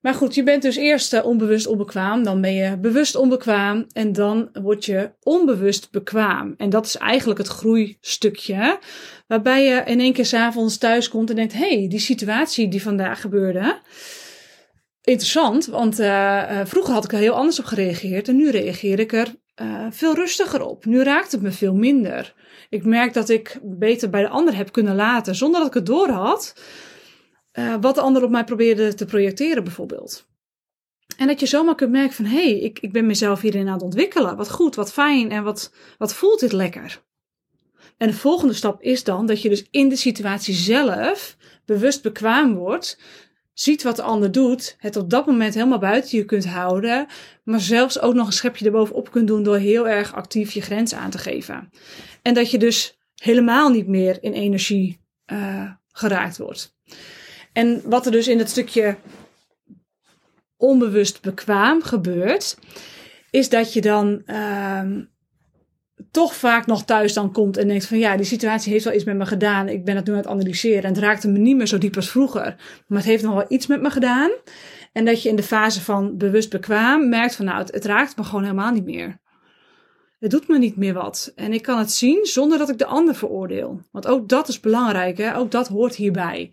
Maar 0.00 0.14
goed, 0.14 0.34
je 0.34 0.42
bent 0.42 0.62
dus 0.62 0.76
eerst 0.76 1.14
uh, 1.14 1.24
onbewust 1.24 1.66
onbekwaam, 1.66 2.22
dan 2.22 2.40
ben 2.40 2.54
je 2.54 2.76
bewust 2.76 3.16
onbekwaam 3.16 3.86
en 3.92 4.12
dan 4.12 4.48
word 4.52 4.84
je 4.84 5.10
onbewust 5.22 5.90
bekwaam. 5.90 6.54
En 6.56 6.70
dat 6.70 6.86
is 6.86 6.96
eigenlijk 6.96 7.38
het 7.38 7.48
groeistukje, 7.48 8.78
waarbij 9.26 9.64
je 9.64 9.82
in 9.84 10.00
één 10.00 10.12
keer 10.12 10.26
s'avonds 10.26 10.78
thuis 10.78 11.08
komt 11.08 11.30
en 11.30 11.36
denkt, 11.36 11.52
hé, 11.52 11.78
hey, 11.78 11.88
die 11.88 11.98
situatie 11.98 12.68
die 12.68 12.82
vandaag 12.82 13.20
gebeurde, 13.20 13.80
interessant, 15.06 15.66
want 15.66 16.00
uh, 16.00 16.60
vroeger 16.64 16.94
had 16.94 17.04
ik 17.04 17.12
er 17.12 17.18
heel 17.18 17.34
anders 17.34 17.58
op 17.58 17.64
gereageerd 17.64 18.28
en 18.28 18.36
nu 18.36 18.50
reageer 18.50 18.98
ik 18.98 19.12
er 19.12 19.34
uh, 19.62 19.86
veel 19.90 20.14
rustiger 20.14 20.62
op. 20.62 20.84
Nu 20.84 21.02
raakt 21.02 21.32
het 21.32 21.42
me 21.42 21.50
veel 21.50 21.74
minder. 21.74 22.34
Ik 22.68 22.84
merk 22.84 23.12
dat 23.12 23.28
ik 23.28 23.58
beter 23.62 24.10
bij 24.10 24.22
de 24.22 24.28
ander 24.28 24.56
heb 24.56 24.72
kunnen 24.72 24.94
laten 24.94 25.34
zonder 25.34 25.58
dat 25.60 25.68
ik 25.68 25.74
het 25.74 25.86
door 25.86 26.08
had. 26.08 26.54
Wat 27.80 27.94
de 27.94 28.00
ander 28.00 28.24
op 28.24 28.30
mij 28.30 28.44
probeerde 28.44 28.94
te 28.94 29.04
projecteren, 29.04 29.64
bijvoorbeeld. 29.64 30.26
En 31.16 31.26
dat 31.26 31.40
je 31.40 31.46
zomaar 31.46 31.74
kunt 31.74 31.90
merken 31.90 32.14
van, 32.14 32.24
hé, 32.24 32.50
hey, 32.50 32.58
ik, 32.58 32.78
ik 32.78 32.92
ben 32.92 33.06
mezelf 33.06 33.40
hierin 33.40 33.66
aan 33.66 33.72
het 33.72 33.82
ontwikkelen. 33.82 34.36
Wat 34.36 34.50
goed, 34.50 34.74
wat 34.74 34.92
fijn 34.92 35.30
en 35.30 35.42
wat, 35.42 35.72
wat 35.98 36.14
voelt 36.14 36.40
dit 36.40 36.52
lekker. 36.52 37.02
En 37.96 38.08
de 38.08 38.14
volgende 38.14 38.54
stap 38.54 38.82
is 38.82 39.04
dan 39.04 39.26
dat 39.26 39.42
je 39.42 39.48
dus 39.48 39.66
in 39.70 39.88
de 39.88 39.96
situatie 39.96 40.54
zelf 40.54 41.36
bewust 41.64 42.02
bekwaam 42.02 42.54
wordt 42.54 43.00
ziet 43.58 43.82
wat 43.82 43.96
de 43.96 44.02
ander 44.02 44.32
doet, 44.32 44.76
het 44.78 44.96
op 44.96 45.10
dat 45.10 45.26
moment 45.26 45.54
helemaal 45.54 45.78
buiten 45.78 46.18
je 46.18 46.24
kunt 46.24 46.46
houden, 46.46 47.06
maar 47.44 47.60
zelfs 47.60 48.00
ook 48.00 48.14
nog 48.14 48.26
een 48.26 48.32
schepje 48.32 48.64
erbovenop 48.64 49.10
kunt 49.10 49.26
doen 49.26 49.42
door 49.42 49.56
heel 49.56 49.88
erg 49.88 50.14
actief 50.14 50.52
je 50.52 50.60
grens 50.60 50.94
aan 50.94 51.10
te 51.10 51.18
geven. 51.18 51.70
En 52.22 52.34
dat 52.34 52.50
je 52.50 52.58
dus 52.58 52.98
helemaal 53.14 53.68
niet 53.68 53.86
meer 53.86 54.22
in 54.22 54.32
energie 54.32 55.00
uh, 55.32 55.70
geraakt 55.88 56.38
wordt. 56.38 56.74
En 57.52 57.82
wat 57.84 58.06
er 58.06 58.12
dus 58.12 58.28
in 58.28 58.38
het 58.38 58.50
stukje 58.50 58.96
onbewust 60.56 61.22
bekwaam 61.22 61.82
gebeurt, 61.82 62.58
is 63.30 63.48
dat 63.48 63.72
je 63.72 63.80
dan 63.80 64.22
ehm, 64.24 65.04
toch 66.16 66.34
vaak 66.34 66.66
nog 66.66 66.84
thuis 66.84 67.12
dan 67.12 67.32
komt 67.32 67.56
en 67.56 67.68
denkt 67.68 67.86
van 67.86 67.98
ja, 67.98 68.16
die 68.16 68.26
situatie 68.26 68.72
heeft 68.72 68.84
wel 68.84 68.94
iets 68.94 69.04
met 69.04 69.16
me 69.16 69.26
gedaan. 69.26 69.68
Ik 69.68 69.84
ben 69.84 69.96
het 69.96 70.06
nu 70.06 70.12
aan 70.12 70.18
het 70.18 70.26
analyseren 70.26 70.82
en 70.82 70.88
het 70.88 70.98
raakte 70.98 71.28
me 71.28 71.38
niet 71.38 71.56
meer 71.56 71.66
zo 71.66 71.78
diep 71.78 71.96
als 71.96 72.10
vroeger. 72.10 72.56
Maar 72.86 72.98
het 72.98 73.06
heeft 73.06 73.22
nog 73.22 73.34
wel 73.34 73.44
iets 73.48 73.66
met 73.66 73.80
me 73.80 73.90
gedaan. 73.90 74.30
En 74.92 75.04
dat 75.04 75.22
je 75.22 75.28
in 75.28 75.36
de 75.36 75.42
fase 75.42 75.82
van 75.82 76.16
bewust 76.16 76.50
bekwaam 76.50 77.08
merkt 77.08 77.36
van 77.36 77.44
nou, 77.44 77.58
het, 77.58 77.72
het 77.72 77.84
raakt 77.84 78.16
me 78.16 78.24
gewoon 78.24 78.42
helemaal 78.42 78.72
niet 78.72 78.84
meer. 78.84 79.18
Het 80.18 80.30
doet 80.30 80.48
me 80.48 80.58
niet 80.58 80.76
meer 80.76 80.94
wat. 80.94 81.32
En 81.34 81.52
ik 81.52 81.62
kan 81.62 81.78
het 81.78 81.92
zien 81.92 82.26
zonder 82.26 82.58
dat 82.58 82.68
ik 82.68 82.78
de 82.78 82.86
ander 82.86 83.14
veroordeel. 83.14 83.80
Want 83.90 84.06
ook 84.06 84.28
dat 84.28 84.48
is 84.48 84.60
belangrijk, 84.60 85.18
hè? 85.18 85.36
ook 85.36 85.50
dat 85.50 85.68
hoort 85.68 85.94
hierbij. 85.94 86.50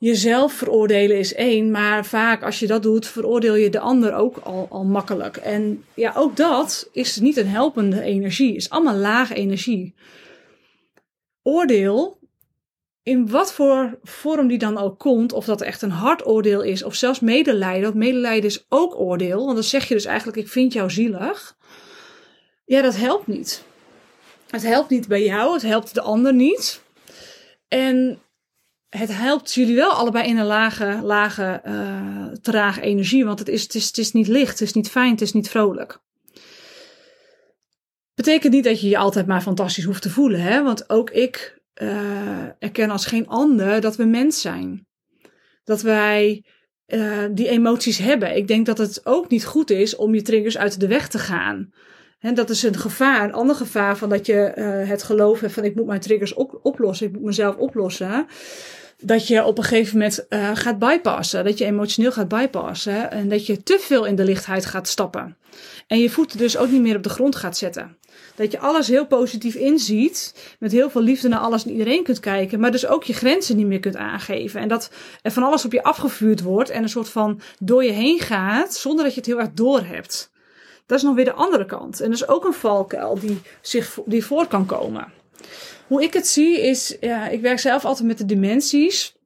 Jezelf 0.00 0.52
veroordelen 0.52 1.18
is 1.18 1.34
één, 1.34 1.70
maar 1.70 2.04
vaak 2.04 2.42
als 2.42 2.58
je 2.58 2.66
dat 2.66 2.82
doet, 2.82 3.06
veroordeel 3.06 3.54
je 3.54 3.70
de 3.70 3.80
ander 3.80 4.14
ook 4.14 4.36
al, 4.36 4.66
al 4.70 4.84
makkelijk. 4.84 5.36
En 5.36 5.84
ja, 5.94 6.12
ook 6.16 6.36
dat 6.36 6.88
is 6.92 7.16
niet 7.16 7.36
een 7.36 7.46
helpende 7.46 8.02
energie, 8.02 8.56
is 8.56 8.70
allemaal 8.70 8.94
lage 8.94 9.34
energie. 9.34 9.94
Oordeel, 11.42 12.18
in 13.02 13.30
wat 13.30 13.52
voor 13.52 13.98
vorm 14.02 14.48
die 14.48 14.58
dan 14.58 14.78
ook 14.78 14.98
komt, 14.98 15.32
of 15.32 15.44
dat 15.44 15.60
echt 15.60 15.82
een 15.82 15.90
hard 15.90 16.26
oordeel 16.26 16.62
is, 16.62 16.82
of 16.82 16.94
zelfs 16.94 17.20
medelijden, 17.20 17.82
want 17.82 17.94
medelijden 17.94 18.50
is 18.50 18.64
ook 18.68 19.00
oordeel, 19.00 19.44
want 19.44 19.54
dan 19.54 19.64
zeg 19.64 19.88
je 19.88 19.94
dus 19.94 20.04
eigenlijk, 20.04 20.38
ik 20.38 20.48
vind 20.48 20.72
jou 20.72 20.90
zielig. 20.90 21.56
Ja, 22.64 22.82
dat 22.82 22.96
helpt 22.96 23.26
niet. 23.26 23.64
Het 24.50 24.62
helpt 24.62 24.90
niet 24.90 25.08
bij 25.08 25.24
jou, 25.24 25.52
het 25.52 25.62
helpt 25.62 25.94
de 25.94 26.00
ander 26.00 26.34
niet. 26.34 26.82
En 27.68 28.20
het 28.90 29.16
helpt 29.16 29.54
jullie 29.54 29.74
wel 29.74 29.90
allebei 29.90 30.28
in 30.28 30.38
een 30.38 30.46
lage, 30.46 31.00
lage 31.02 31.62
uh, 31.66 32.26
trage 32.40 32.80
energie. 32.80 33.24
Want 33.24 33.38
het 33.38 33.48
is, 33.48 33.62
het, 33.62 33.74
is, 33.74 33.86
het 33.86 33.98
is 33.98 34.12
niet 34.12 34.28
licht, 34.28 34.58
het 34.58 34.68
is 34.68 34.72
niet 34.72 34.90
fijn, 34.90 35.10
het 35.10 35.20
is 35.20 35.32
niet 35.32 35.48
vrolijk. 35.48 36.00
Betekent 38.14 38.52
niet 38.52 38.64
dat 38.64 38.80
je 38.80 38.88
je 38.88 38.98
altijd 38.98 39.26
maar 39.26 39.40
fantastisch 39.40 39.84
hoeft 39.84 40.02
te 40.02 40.10
voelen. 40.10 40.40
Hè? 40.40 40.62
Want 40.62 40.90
ook 40.90 41.10
ik 41.10 41.60
uh, 41.82 42.44
erken 42.58 42.90
als 42.90 43.06
geen 43.06 43.26
ander 43.26 43.80
dat 43.80 43.96
we 43.96 44.04
mens 44.04 44.40
zijn. 44.40 44.86
Dat 45.64 45.82
wij 45.82 46.44
uh, 46.86 47.24
die 47.32 47.48
emoties 47.48 47.98
hebben. 47.98 48.36
Ik 48.36 48.48
denk 48.48 48.66
dat 48.66 48.78
het 48.78 49.06
ook 49.06 49.28
niet 49.28 49.44
goed 49.44 49.70
is 49.70 49.96
om 49.96 50.14
je 50.14 50.22
triggers 50.22 50.58
uit 50.58 50.80
de 50.80 50.86
weg 50.86 51.08
te 51.08 51.18
gaan. 51.18 51.72
En 52.20 52.34
dat 52.34 52.50
is 52.50 52.62
een 52.62 52.78
gevaar, 52.78 53.24
een 53.24 53.32
ander 53.32 53.56
gevaar 53.56 53.96
van 53.96 54.08
dat 54.08 54.26
je 54.26 54.52
uh, 54.56 54.88
het 54.88 55.02
geloof 55.02 55.40
hebt 55.40 55.52
van 55.52 55.64
ik 55.64 55.74
moet 55.74 55.86
mijn 55.86 56.00
triggers 56.00 56.34
op, 56.34 56.58
oplossen, 56.62 57.06
ik 57.06 57.12
moet 57.12 57.22
mezelf 57.22 57.56
oplossen 57.56 58.26
dat 59.02 59.26
je 59.26 59.44
op 59.44 59.58
een 59.58 59.64
gegeven 59.64 59.98
moment 59.98 60.26
uh, 60.28 60.50
gaat 60.54 60.78
bypassen. 60.78 61.44
Dat 61.44 61.58
je 61.58 61.64
emotioneel 61.64 62.12
gaat 62.12 62.28
bypassen. 62.28 63.10
En 63.10 63.28
dat 63.28 63.46
je 63.46 63.62
te 63.62 63.78
veel 63.80 64.04
in 64.04 64.14
de 64.14 64.24
lichtheid 64.24 64.66
gaat 64.66 64.88
stappen. 64.88 65.36
En 65.86 65.98
je 65.98 66.10
voeten 66.10 66.38
dus 66.38 66.56
ook 66.56 66.70
niet 66.70 66.80
meer 66.80 66.96
op 66.96 67.02
de 67.02 67.08
grond 67.08 67.36
gaat 67.36 67.56
zetten. 67.56 67.96
Dat 68.34 68.52
je 68.52 68.58
alles 68.58 68.88
heel 68.88 69.06
positief 69.06 69.54
inziet. 69.54 70.34
Met 70.58 70.72
heel 70.72 70.90
veel 70.90 71.02
liefde 71.02 71.28
naar 71.28 71.38
alles 71.38 71.64
en 71.64 71.70
iedereen 71.70 72.02
kunt 72.02 72.20
kijken. 72.20 72.60
Maar 72.60 72.70
dus 72.70 72.86
ook 72.86 73.04
je 73.04 73.12
grenzen 73.12 73.56
niet 73.56 73.66
meer 73.66 73.80
kunt 73.80 73.96
aangeven. 73.96 74.60
En 74.60 74.68
dat 74.68 74.90
er 75.22 75.32
van 75.32 75.42
alles 75.42 75.64
op 75.64 75.72
je 75.72 75.82
afgevuurd 75.82 76.42
wordt. 76.42 76.70
En 76.70 76.82
een 76.82 76.88
soort 76.88 77.08
van 77.08 77.40
door 77.58 77.84
je 77.84 77.92
heen 77.92 78.18
gaat. 78.18 78.74
Zonder 78.74 79.04
dat 79.04 79.14
je 79.14 79.20
het 79.20 79.28
heel 79.28 79.40
erg 79.40 79.52
door 79.52 79.80
hebt. 79.80 80.29
Dat 80.90 80.98
is 80.98 81.04
nog 81.04 81.14
weer 81.14 81.24
de 81.24 81.32
andere 81.32 81.66
kant. 81.66 82.00
En 82.00 82.10
dat 82.10 82.20
is 82.20 82.28
ook 82.28 82.44
een 82.44 82.52
valkuil 82.52 83.18
die, 83.18 83.40
zich, 83.60 83.98
die 84.04 84.24
voor 84.24 84.46
kan 84.46 84.66
komen. 84.66 85.12
Hoe 85.86 86.02
ik 86.02 86.14
het 86.14 86.26
zie 86.26 86.60
is, 86.60 86.96
ja, 87.00 87.28
ik 87.28 87.40
werk 87.40 87.58
zelf 87.58 87.84
altijd 87.84 88.08
met 88.08 88.18
de 88.18 88.24
dimensies. 88.24 89.16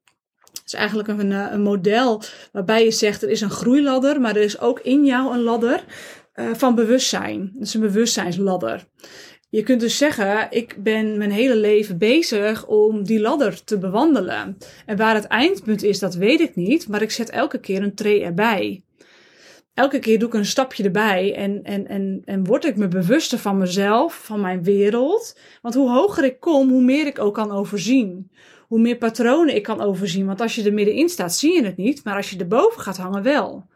Het 0.50 0.62
is 0.66 0.72
eigenlijk 0.72 1.08
een, 1.08 1.32
eh, 1.32 1.46
een 1.50 1.62
model 1.62 2.22
waarbij 2.52 2.84
je 2.84 2.90
zegt 2.90 3.22
er 3.22 3.28
is 3.28 3.40
een 3.40 3.50
groeiladder, 3.50 4.20
maar 4.20 4.36
er 4.36 4.42
is 4.42 4.60
ook 4.60 4.80
in 4.80 5.04
jou 5.04 5.34
een 5.34 5.42
ladder 5.42 5.84
uh, 6.34 6.54
van 6.54 6.74
bewustzijn. 6.74 7.50
Dat 7.54 7.66
is 7.66 7.74
een 7.74 7.80
bewustzijnsladder. 7.80 8.84
Je 9.50 9.62
kunt 9.62 9.80
dus 9.80 9.98
zeggen, 9.98 10.46
ik 10.50 10.76
ben 10.82 11.18
mijn 11.18 11.32
hele 11.32 11.56
leven 11.56 11.98
bezig 11.98 12.66
om 12.66 13.04
die 13.04 13.20
ladder 13.20 13.64
te 13.64 13.78
bewandelen. 13.78 14.58
En 14.86 14.96
waar 14.96 15.14
het 15.14 15.26
eindpunt 15.26 15.82
is, 15.82 15.98
dat 15.98 16.14
weet 16.14 16.40
ik 16.40 16.56
niet, 16.56 16.88
maar 16.88 17.02
ik 17.02 17.10
zet 17.10 17.30
elke 17.30 17.58
keer 17.58 17.82
een 17.82 17.94
tree 17.94 18.22
erbij 18.22 18.82
elke 19.74 19.98
keer 19.98 20.18
doe 20.18 20.28
ik 20.28 20.34
een 20.34 20.46
stapje 20.46 20.84
erbij 20.84 21.34
en, 21.34 21.62
en, 21.62 21.88
en, 21.88 22.22
en 22.24 22.44
word 22.44 22.64
ik 22.64 22.76
me 22.76 22.88
bewuster 22.88 23.38
van 23.38 23.58
mezelf, 23.58 24.24
van 24.24 24.40
mijn 24.40 24.62
wereld. 24.62 25.38
Want 25.62 25.74
hoe 25.74 25.90
hoger 25.90 26.24
ik 26.24 26.40
kom, 26.40 26.70
hoe 26.70 26.82
meer 26.82 27.06
ik 27.06 27.18
ook 27.18 27.34
kan 27.34 27.52
overzien. 27.52 28.30
Hoe 28.68 28.80
meer 28.80 28.96
patronen 28.96 29.54
ik 29.54 29.62
kan 29.62 29.80
overzien. 29.80 30.26
Want 30.26 30.40
als 30.40 30.54
je 30.54 30.62
er 30.62 30.72
middenin 30.72 31.08
staat, 31.08 31.34
zie 31.34 31.54
je 31.54 31.64
het 31.64 31.76
niet. 31.76 32.04
Maar 32.04 32.16
als 32.16 32.30
je 32.30 32.38
erboven 32.38 32.80
gaat 32.80 32.96
hangen, 32.96 33.22
wel. 33.22 33.66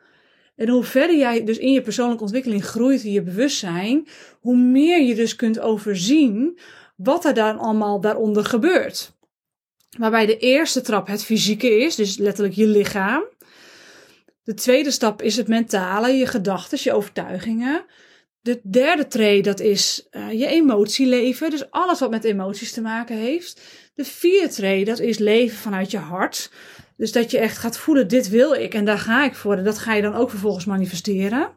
En 0.56 0.68
hoe 0.68 0.84
verder 0.84 1.16
jij 1.16 1.44
dus 1.44 1.58
in 1.58 1.72
je 1.72 1.82
persoonlijke 1.82 2.22
ontwikkeling 2.22 2.64
groeit 2.64 3.04
in 3.04 3.12
je 3.12 3.22
bewustzijn, 3.22 4.06
hoe 4.40 4.56
meer 4.56 5.02
je 5.02 5.14
dus 5.14 5.36
kunt 5.36 5.60
overzien 5.60 6.58
wat 6.96 7.24
er 7.24 7.34
dan 7.34 7.58
allemaal 7.58 8.00
daaronder 8.00 8.44
gebeurt. 8.44 9.16
Waarbij 9.98 10.26
de 10.26 10.36
eerste 10.36 10.80
trap 10.80 11.06
het 11.06 11.24
fysieke 11.24 11.78
is, 11.78 11.94
dus 11.94 12.16
letterlijk 12.16 12.54
je 12.54 12.66
lichaam. 12.66 13.22
De 14.48 14.54
tweede 14.54 14.90
stap 14.90 15.22
is 15.22 15.36
het 15.36 15.48
mentale, 15.48 16.08
je 16.08 16.26
gedachten, 16.26 16.78
je 16.82 16.92
overtuigingen. 16.92 17.84
De 18.40 18.60
derde 18.62 19.06
tree, 19.06 19.42
dat 19.42 19.60
is 19.60 20.08
uh, 20.10 20.32
je 20.32 20.46
emotieleven. 20.46 21.50
Dus 21.50 21.70
alles 21.70 22.00
wat 22.00 22.10
met 22.10 22.24
emoties 22.24 22.72
te 22.72 22.80
maken 22.80 23.16
heeft. 23.16 23.60
De 23.94 24.04
vierde 24.04 24.48
tree, 24.48 24.84
dat 24.84 24.98
is 24.98 25.18
leven 25.18 25.58
vanuit 25.58 25.90
je 25.90 25.98
hart. 25.98 26.50
Dus 26.96 27.12
dat 27.12 27.30
je 27.30 27.38
echt 27.38 27.58
gaat 27.58 27.78
voelen, 27.78 28.08
dit 28.08 28.28
wil 28.28 28.52
ik 28.52 28.74
en 28.74 28.84
daar 28.84 28.98
ga 28.98 29.24
ik 29.24 29.34
voor. 29.34 29.56
En 29.56 29.64
dat 29.64 29.78
ga 29.78 29.94
je 29.94 30.02
dan 30.02 30.14
ook 30.14 30.30
vervolgens 30.30 30.64
manifesteren. 30.64 31.50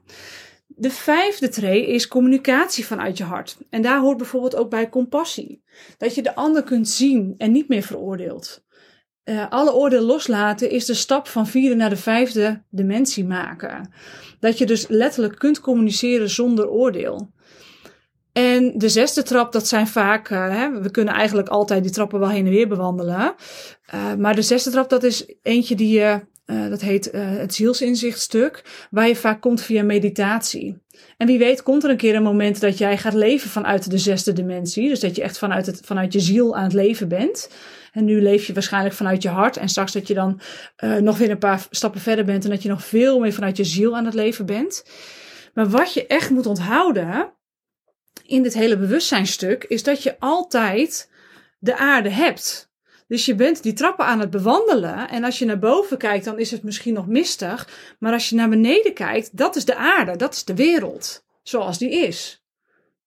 De 0.68 0.92
vijfde 0.92 1.50
tree 1.50 1.88
is 1.88 2.08
communicatie 2.08 2.86
vanuit 2.86 3.18
je 3.18 3.24
hart. 3.24 3.58
En 3.70 3.82
daar 3.82 4.00
hoort 4.00 4.18
bijvoorbeeld 4.18 4.56
ook 4.56 4.70
bij 4.70 4.90
compassie. 4.90 5.64
Dat 5.98 6.16
je 6.16 6.22
de 6.22 6.36
ander 6.36 6.64
kunt 6.64 6.90
zien 6.90 7.36
en 7.38 7.52
niet 7.52 7.68
meer 7.68 7.84
veroordeelt 7.84 8.64
uh, 9.26 9.46
alle 9.50 9.74
oordeel 9.74 10.02
loslaten 10.02 10.70
is 10.70 10.86
de 10.86 10.94
stap 10.94 11.28
van 11.28 11.48
vierde 11.48 11.76
naar 11.76 11.90
de 11.90 11.98
vijfde 11.98 12.62
dimensie 12.70 13.26
maken. 13.26 13.94
Dat 14.40 14.58
je 14.58 14.66
dus 14.66 14.88
letterlijk 14.88 15.40
kunt 15.40 15.60
communiceren 15.60 16.30
zonder 16.30 16.70
oordeel. 16.70 17.32
En 18.34 18.78
de 18.78 18.90
zesde 18.90 19.24
trap, 19.24 19.52
dat 19.52 19.68
zijn 19.68 19.88
vaak, 19.88 20.30
uh, 20.30 20.50
hè, 20.50 20.82
we 20.82 20.92
kunnen 20.92 21.14
eigenlijk 21.14 21.48
altijd 21.48 21.84
die 21.84 21.92
trappen 21.92 22.20
wel 22.20 22.30
heen 22.30 22.46
en 22.46 22.52
weer 22.52 22.68
bewandelen. 22.68 23.36
Uh, 23.94 24.14
maar 24.16 24.36
de 24.36 24.42
zesde 24.42 24.70
trap, 24.70 24.90
dat 24.90 25.04
is 25.04 25.34
eentje 25.42 25.76
die 25.76 26.00
je, 26.00 26.20
dat 26.70 26.82
heet 26.82 27.10
het 27.12 27.54
zielsinzichtstuk, 27.54 28.64
waar 28.90 29.08
je 29.08 29.16
vaak 29.16 29.42
komt 29.42 29.62
via 29.62 29.84
meditatie. 29.84 30.78
En 31.18 31.28
wie 31.28 31.40
weet 31.40 31.64
komt 31.64 31.84
er 31.84 31.90
een 31.90 31.98
keer 31.98 32.16
een 32.16 32.24
moment 32.24 32.60
dat 32.60 32.78
jij 32.78 32.98
gaat 32.98 33.14
leven 33.14 33.50
vanuit 33.50 33.92
de 33.92 33.98
zesde 33.98 34.34
dimensie. 34.34 34.90
Dus 34.90 35.00
dat 35.00 35.16
je 35.16 35.22
echt 35.22 35.38
vanuit, 35.38 35.66
het, 35.66 35.82
vanuit 35.84 36.14
je 36.14 36.20
ziel 36.20 36.56
aan 36.56 36.64
het 36.64 36.74
leven 36.74 37.08
bent. 37.08 37.50
En 37.92 38.06
nu 38.06 38.22
leef 38.22 38.48
je 38.48 38.54
waarschijnlijk 38.54 38.96
vanuit 38.96 39.24
je 39.24 39.30
hart. 39.30 39.58
En 39.58 39.70
straks 39.70 39.92
dat 39.92 40.08
je 40.08 40.14
dan 40.14 40.42
uh, 40.84 40.96
nog 40.96 41.18
weer 41.18 41.30
een 41.30 41.38
paar 41.38 41.68
stappen 41.70 42.02
verder 42.02 42.26
bent. 42.26 42.44
En 42.44 42.50
dat 42.50 42.64
je 42.64 42.70
nog 42.70 42.86
veel 42.86 43.20
meer 43.20 43.34
vanuit 43.34 43.58
je 43.58 43.64
ziel 43.64 43.96
aan 43.96 44.06
het 44.06 44.14
leven 44.14 44.46
bent. 44.46 44.86
Maar 45.54 45.70
wat 45.70 45.94
je 45.94 46.08
echt 46.08 46.30
moet 46.30 46.46
onthouden 46.46 47.34
in 48.26 48.44
dit 48.44 48.54
hele 48.54 48.78
bewustzijnstuk. 48.78 49.64
Is 49.64 49.84
dat 49.84 50.04
je 50.04 50.20
altijd 50.20 51.12
de 51.60 51.78
aarde 51.78 52.10
hebt. 52.10 52.70
Dus 53.08 53.26
je 53.26 53.36
bent 53.36 53.64
die 53.64 53.74
trappen 53.74 54.06
aan 54.06 54.20
het 54.20 54.30
bewandelen. 54.30 55.10
En 55.10 55.24
als 55.24 55.40
je 55.40 55.46
naar 55.46 55.60
boven 55.60 55.98
kijkt, 55.98 56.26
dan 56.26 56.40
is 56.40 56.52
het 56.52 56.64
misschien 56.64 56.94
nog 56.94 57.08
mistig. 57.08 57.70
Maar 58.00 58.14
als 58.14 58.30
je 58.30 58.36
naar 58.36 58.50
beneden 58.50 58.94
kijkt, 58.94 59.38
dat 59.38 59.56
is 59.56 59.66
de 59.66 59.76
aarde, 59.76 60.16
dat 60.16 60.34
is 60.34 60.44
de 60.44 60.56
wereld. 60.56 61.24
Zoals 61.44 61.78
die 61.78 61.92
is. 61.92 62.44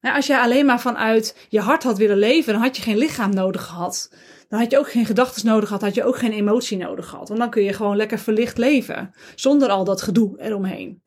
als 0.00 0.26
je 0.26 0.41
alleen 0.41 0.67
maar 0.67 0.81
vanuit 0.81 1.37
je 1.49 1.61
hart 1.61 1.83
had 1.83 1.99
willen 1.99 2.17
leven, 2.17 2.53
dan 2.53 2.62
had 2.62 2.76
je 2.76 2.83
geen 2.83 2.99
lichaam 2.99 3.35
nodig 3.35 3.64
gehad. 3.64 4.11
Dan 4.48 4.58
had 4.58 4.70
je 4.70 4.78
ook 4.78 4.90
geen 4.90 5.06
gedachten 5.06 5.46
nodig 5.46 5.66
gehad, 5.66 5.82
had 5.82 5.94
je 5.94 6.04
ook 6.04 6.16
geen 6.16 6.32
emotie 6.32 6.76
nodig 6.76 7.08
gehad. 7.08 7.28
Want 7.28 7.40
dan 7.40 7.50
kun 7.50 7.62
je 7.62 7.72
gewoon 7.72 7.96
lekker 7.96 8.18
verlicht 8.18 8.58
leven. 8.58 9.14
Zonder 9.34 9.68
al 9.68 9.84
dat 9.84 10.02
gedoe 10.02 10.40
eromheen. 10.40 11.02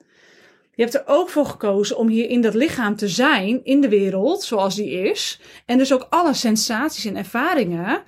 Je 0.78 0.84
hebt 0.84 0.96
er 0.96 1.04
ook 1.06 1.30
voor 1.30 1.46
gekozen 1.46 1.98
om 1.98 2.08
hier 2.08 2.30
in 2.30 2.42
dat 2.42 2.54
lichaam 2.54 2.96
te 2.96 3.08
zijn, 3.08 3.64
in 3.64 3.82
de 3.82 3.90
wereld 3.90 4.44
zoals 4.44 4.76
die 4.76 4.92
is. 4.92 5.40
En 5.66 5.78
dus 5.78 5.94
ook 5.94 6.08
alle 6.10 6.34
sensaties 6.34 7.06
en 7.06 7.16
ervaringen 7.16 8.04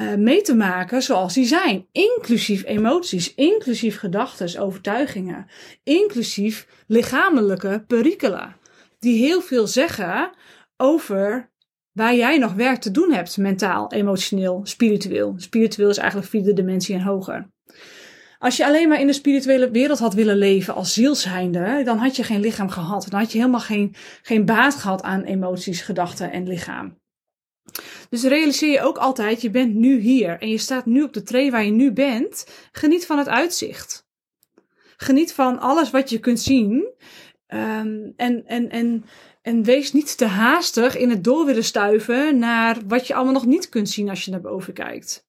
uh, 0.00 0.14
mee 0.14 0.40
te 0.40 0.54
maken 0.54 1.02
zoals 1.02 1.34
die 1.34 1.46
zijn. 1.46 1.86
Inclusief 1.92 2.64
emoties, 2.64 3.34
inclusief 3.34 3.98
gedachten, 3.98 4.60
overtuigingen, 4.60 5.46
inclusief 5.84 6.66
lichamelijke 6.86 7.84
perikelen. 7.86 8.56
Die 8.98 9.26
heel 9.26 9.40
veel 9.40 9.66
zeggen 9.66 10.30
over 10.76 11.50
waar 11.96 12.14
jij 12.14 12.38
nog 12.38 12.52
werk 12.52 12.80
te 12.80 12.90
doen 12.90 13.12
hebt, 13.12 13.36
mentaal, 13.36 13.92
emotioneel, 13.92 14.60
spiritueel. 14.62 15.34
Spiritueel 15.36 15.88
is 15.88 15.96
eigenlijk 15.96 16.28
vierde 16.28 16.52
dimensie 16.52 16.94
en 16.94 17.00
hoger. 17.00 17.50
Als 18.38 18.56
je 18.56 18.66
alleen 18.66 18.88
maar 18.88 19.00
in 19.00 19.06
de 19.06 19.12
spirituele 19.12 19.70
wereld 19.70 19.98
had 19.98 20.14
willen 20.14 20.36
leven 20.36 20.74
als 20.74 20.92
zielsheinder, 20.92 21.84
dan 21.84 21.98
had 21.98 22.16
je 22.16 22.22
geen 22.22 22.40
lichaam 22.40 22.68
gehad. 22.68 23.06
Dan 23.10 23.20
had 23.20 23.32
je 23.32 23.38
helemaal 23.38 23.60
geen, 23.60 23.94
geen 24.22 24.44
baat 24.44 24.74
gehad 24.74 25.02
aan 25.02 25.22
emoties, 25.22 25.80
gedachten 25.80 26.32
en 26.32 26.48
lichaam. 26.48 26.98
Dus 28.10 28.22
realiseer 28.22 28.72
je 28.72 28.80
ook 28.80 28.98
altijd, 28.98 29.42
je 29.42 29.50
bent 29.50 29.74
nu 29.74 29.98
hier 29.98 30.40
en 30.40 30.48
je 30.48 30.58
staat 30.58 30.86
nu 30.86 31.02
op 31.02 31.12
de 31.12 31.22
tree 31.22 31.50
waar 31.50 31.64
je 31.64 31.70
nu 31.70 31.92
bent. 31.92 32.46
Geniet 32.72 33.06
van 33.06 33.18
het 33.18 33.28
uitzicht. 33.28 34.06
Geniet 34.96 35.32
van 35.32 35.58
alles 35.58 35.90
wat 35.90 36.10
je 36.10 36.18
kunt 36.18 36.40
zien. 36.40 36.94
Um, 37.48 38.12
en, 38.16 38.46
en, 38.46 38.70
en, 38.70 39.04
en 39.42 39.62
wees 39.62 39.92
niet 39.92 40.16
te 40.16 40.24
haastig 40.24 40.96
in 40.96 41.10
het 41.10 41.24
door 41.24 41.46
willen 41.46 41.64
stuiven 41.64 42.38
naar 42.38 42.78
wat 42.86 43.06
je 43.06 43.14
allemaal 43.14 43.32
nog 43.32 43.46
niet 43.46 43.68
kunt 43.68 43.88
zien 43.88 44.08
als 44.08 44.24
je 44.24 44.30
naar 44.30 44.40
boven 44.40 44.72
kijkt. 44.72 45.26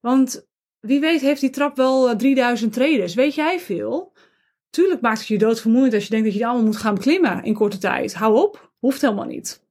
Want 0.00 0.46
wie 0.80 1.00
weet 1.00 1.20
heeft 1.20 1.40
die 1.40 1.50
trap 1.50 1.76
wel 1.76 2.16
3000 2.16 2.72
treden. 2.72 3.16
Weet 3.16 3.34
jij 3.34 3.60
veel? 3.60 4.12
Tuurlijk 4.70 5.00
maakt 5.00 5.18
het 5.18 5.26
je 5.26 5.38
doodvermoeiend 5.38 5.94
als 5.94 6.02
je 6.02 6.10
denkt 6.10 6.24
dat 6.24 6.34
je 6.34 6.40
het 6.40 6.48
allemaal 6.48 6.66
moet 6.66 6.76
gaan 6.76 6.94
beklimmen 6.94 7.44
in 7.44 7.54
korte 7.54 7.78
tijd. 7.78 8.14
Hou 8.14 8.36
op, 8.36 8.72
hoeft 8.78 9.00
helemaal 9.00 9.24
niet. 9.24 9.64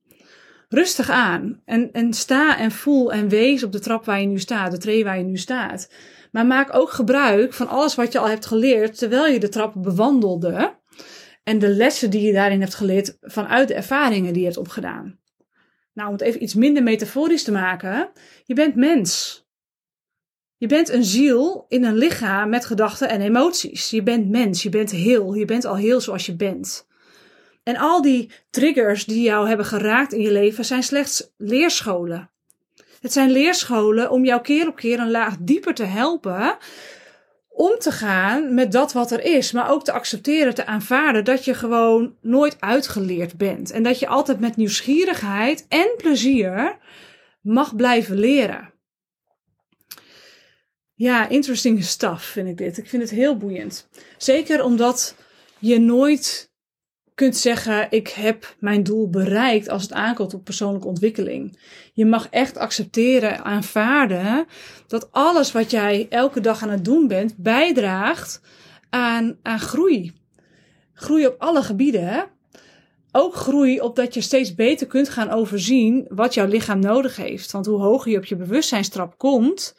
Rustig 0.70 1.10
aan 1.10 1.62
en, 1.66 1.92
en 1.92 2.14
sta 2.14 2.58
en 2.58 2.72
voel 2.72 3.12
en 3.12 3.30
wees 3.30 3.64
op 3.64 3.72
de 3.72 3.80
trap 3.80 4.06
waar 4.06 4.22
je 4.22 4.28
nu 4.28 4.40
staat, 4.40 4.72
de 4.72 4.78
tree 4.78 5.04
waar 5.04 5.18
je 5.18 5.24
nu 5.24 5.38
staat. 5.38 5.92
Maar 6.32 6.46
maak 6.46 6.75
ook 6.75 6.90
gebruik 6.90 7.54
van 7.54 7.68
alles 7.68 7.96
wat 7.96 8.12
je 8.12 8.20
al 8.20 8.28
hebt 8.28 8.46
geleerd 8.46 8.98
terwijl 8.98 9.34
je 9.34 9.40
de 9.40 9.50
trap 9.50 9.74
bewandelde. 9.75 10.75
En 11.46 11.60
de 11.60 11.70
lessen 11.70 12.10
die 12.10 12.22
je 12.22 12.34
daarin 12.34 12.60
hebt 12.60 12.75
geleerd 12.75 13.18
vanuit 13.22 13.68
de 13.68 13.74
ervaringen 13.74 14.32
die 14.32 14.42
je 14.42 14.48
hebt 14.48 14.60
opgedaan. 14.60 15.20
Nou, 15.94 16.08
om 16.08 16.14
het 16.14 16.24
even 16.24 16.44
iets 16.44 16.54
minder 16.54 16.84
metaforisch 16.84 17.44
te 17.44 17.52
maken. 17.52 18.10
Je 18.44 18.54
bent 18.54 18.75
mens. 18.75 19.44
Je 20.58 20.68
bent 20.68 20.90
een 20.90 21.04
ziel 21.04 21.66
in 21.68 21.84
een 21.84 21.98
lichaam 21.98 22.50
met 22.50 22.66
gedachten 22.66 23.10
en 23.10 23.22
emoties. 23.22 23.90
Je 23.90 24.04
bent 24.04 24.30
mens, 24.30 24.64
je 24.64 24.70
bent 24.70 24.92
heel, 24.92 25.34
je 25.34 25.46
bent 25.46 25.66
al 25.66 25.75
heel 25.75 26.02
zoals 26.02 26.25
je 26.25 26.36
bent. 26.36 26.88
En 27.64 27.78
al 27.78 28.02
die 28.02 28.32
triggers 28.50 29.06
die 29.06 29.22
jou 29.22 29.48
hebben 29.48 29.66
geraakt 29.66 30.14
in 30.14 30.22
je 30.22 30.32
leven 30.32 30.66
zijn 30.66 30.84
slechts 30.84 31.34
leerscholen. 31.38 32.30
Het 33.02 33.14
zijn 33.14 33.32
leerscholen 33.32 34.12
om 34.12 34.25
jou 34.25 34.42
keer 34.42 34.68
op 34.68 34.75
keer 34.75 35.00
een 35.00 35.12
laag 35.12 35.36
dieper 35.40 35.74
te 35.74 35.84
helpen 35.84 36.58
om 37.56 37.80
te 37.80 37.92
gaan 37.92 38.54
met 38.54 38.72
dat 38.72 38.94
wat 38.94 39.12
er 39.12 39.24
is, 39.24 39.52
maar 39.52 39.70
ook 39.70 39.84
te 39.84 39.92
accepteren, 39.92 40.56
te 40.56 40.66
aanvaarden 40.66 41.24
dat 41.24 41.46
je 41.46 41.54
gewoon 41.54 42.16
nooit 42.22 42.56
uitgeleerd 42.60 43.38
bent 43.38 43.72
en 43.72 43.84
dat 43.84 44.00
je 44.00 44.08
altijd 44.08 44.40
met 44.40 44.56
nieuwsgierigheid 44.56 45.66
en 45.70 45.94
plezier 45.98 46.78
mag 47.42 47.76
blijven 47.76 48.20
leren. 48.20 48.74
Ja, 50.94 51.30
interesting 51.30 51.84
stuff 51.84 52.24
vind 52.24 52.48
ik 52.48 52.58
dit. 52.58 52.78
Ik 52.78 52.90
vind 52.90 53.02
het 53.02 53.12
heel 53.12 53.38
boeiend. 53.38 53.88
Zeker 54.18 54.64
omdat 54.64 55.16
je 55.60 55.80
nooit 55.80 56.54
kunt 57.16 57.38
zeggen: 57.38 57.88
Ik 57.90 58.08
heb 58.08 58.56
mijn 58.60 58.84
doel 58.84 59.10
bereikt 59.10 59.70
als 59.70 59.82
het 59.82 59.94
aankomt 59.94 60.34
op 60.34 60.44
persoonlijke 60.44 60.88
ontwikkeling. 60.88 61.60
Je 61.94 62.06
mag 62.06 62.28
echt 62.30 62.58
accepteren, 62.58 63.44
aanvaarden 63.44 64.46
dat 64.88 65.12
alles 65.12 65.52
wat 65.52 65.72
jij 65.72 66.08
elke 66.10 66.40
dag 66.40 66.64
aan 66.64 66.70
het 66.70 66.86
doen 66.86 67.08
bent, 67.08 67.38
bijdraagt 67.38 68.42
aan, 68.90 69.38
aan 69.42 69.60
groei. 69.60 70.14
Groei 70.94 71.26
op 71.26 71.36
alle 71.38 71.64
gebieden. 71.64 72.26
Ook 73.12 73.36
groei 73.36 73.80
op 73.80 73.96
dat 73.96 74.14
je 74.14 74.22
steeds 74.22 74.56
beter 74.56 74.88
kunt 74.88 75.10
gaan 75.10 75.30
overzien 75.30 76.06
wat 76.10 76.34
jouw 76.34 76.48
lichaam 76.48 76.80
nodig 76.80 77.16
heeft. 77.16 77.52
Want 77.52 77.66
hoe 77.66 77.80
hoger 77.80 78.12
je 78.12 78.18
op 78.18 78.26
je 78.26 78.36
bewustzijnstrap 78.36 79.18
komt, 79.18 79.76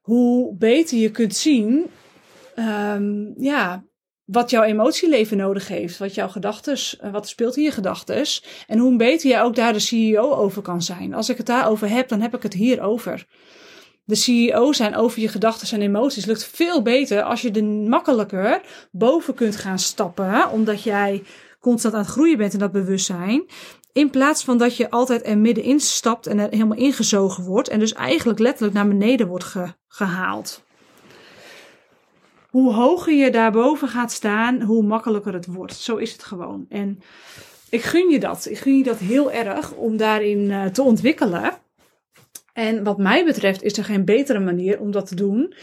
hoe 0.00 0.54
beter 0.56 0.98
je 0.98 1.10
kunt 1.10 1.36
zien 1.36 1.90
um, 2.56 3.34
ja, 3.36 3.84
wat 4.30 4.50
jouw 4.50 4.62
emotieleven 4.62 5.36
nodig 5.36 5.68
heeft, 5.68 5.98
wat 5.98 6.14
jouw 6.14 6.28
gedachten, 6.28 6.76
eh, 7.00 7.12
wat 7.12 7.28
speelt 7.28 7.56
in 7.56 7.62
je 7.62 7.70
gedachten 7.70 8.24
en 8.66 8.78
hoe 8.78 8.96
beter 8.96 9.30
jij 9.30 9.42
ook 9.42 9.54
daar 9.54 9.72
de 9.72 9.78
CEO 9.78 10.34
over 10.34 10.62
kan 10.62 10.82
zijn. 10.82 11.14
Als 11.14 11.28
ik 11.28 11.36
het 11.36 11.46
daarover 11.46 11.88
heb, 11.88 12.08
dan 12.08 12.20
heb 12.20 12.34
ik 12.34 12.42
het 12.42 12.52
hier 12.52 12.80
over. 12.80 13.26
De 14.04 14.14
CEO 14.14 14.72
zijn 14.72 14.96
over 14.96 15.20
je 15.20 15.28
gedachten 15.28 15.78
en 15.78 15.82
emoties 15.82 16.24
lukt 16.24 16.44
veel 16.44 16.82
beter 16.82 17.22
als 17.22 17.42
je 17.42 17.50
er 17.50 17.64
makkelijker 17.64 18.60
boven 18.90 19.34
kunt 19.34 19.56
gaan 19.56 19.78
stappen, 19.78 20.50
omdat 20.50 20.82
jij 20.82 21.22
constant 21.60 21.94
aan 21.94 22.00
het 22.00 22.10
groeien 22.10 22.38
bent 22.38 22.52
in 22.52 22.58
dat 22.58 22.72
bewustzijn. 22.72 23.44
In 23.92 24.10
plaats 24.10 24.44
van 24.44 24.58
dat 24.58 24.76
je 24.76 24.90
altijd 24.90 25.26
er 25.26 25.38
middenin 25.38 25.80
stapt 25.80 26.26
en 26.26 26.38
er 26.38 26.50
helemaal 26.50 26.78
ingezogen 26.78 27.44
wordt. 27.44 27.68
En 27.68 27.78
dus 27.78 27.92
eigenlijk 27.92 28.38
letterlijk 28.38 28.74
naar 28.74 28.88
beneden 28.88 29.26
wordt 29.26 29.54
gehaald. 29.88 30.62
Hoe 32.50 32.72
hoger 32.72 33.14
je 33.14 33.30
daarboven 33.30 33.88
gaat 33.88 34.12
staan, 34.12 34.62
hoe 34.62 34.82
makkelijker 34.82 35.32
het 35.32 35.46
wordt. 35.46 35.76
Zo 35.76 35.96
is 35.96 36.12
het 36.12 36.22
gewoon. 36.22 36.66
En 36.68 37.00
ik 37.70 37.82
gun 37.82 38.10
je 38.10 38.20
dat. 38.20 38.46
Ik 38.50 38.58
gun 38.58 38.76
je 38.76 38.84
dat 38.84 38.98
heel 38.98 39.32
erg 39.32 39.72
om 39.72 39.96
daarin 39.96 40.38
uh, 40.38 40.66
te 40.66 40.82
ontwikkelen. 40.82 41.52
En 42.52 42.84
wat 42.84 42.98
mij 42.98 43.24
betreft 43.24 43.62
is 43.62 43.78
er 43.78 43.84
geen 43.84 44.04
betere 44.04 44.40
manier 44.40 44.80
om 44.80 44.90
dat 44.90 45.06
te 45.06 45.14
doen 45.14 45.54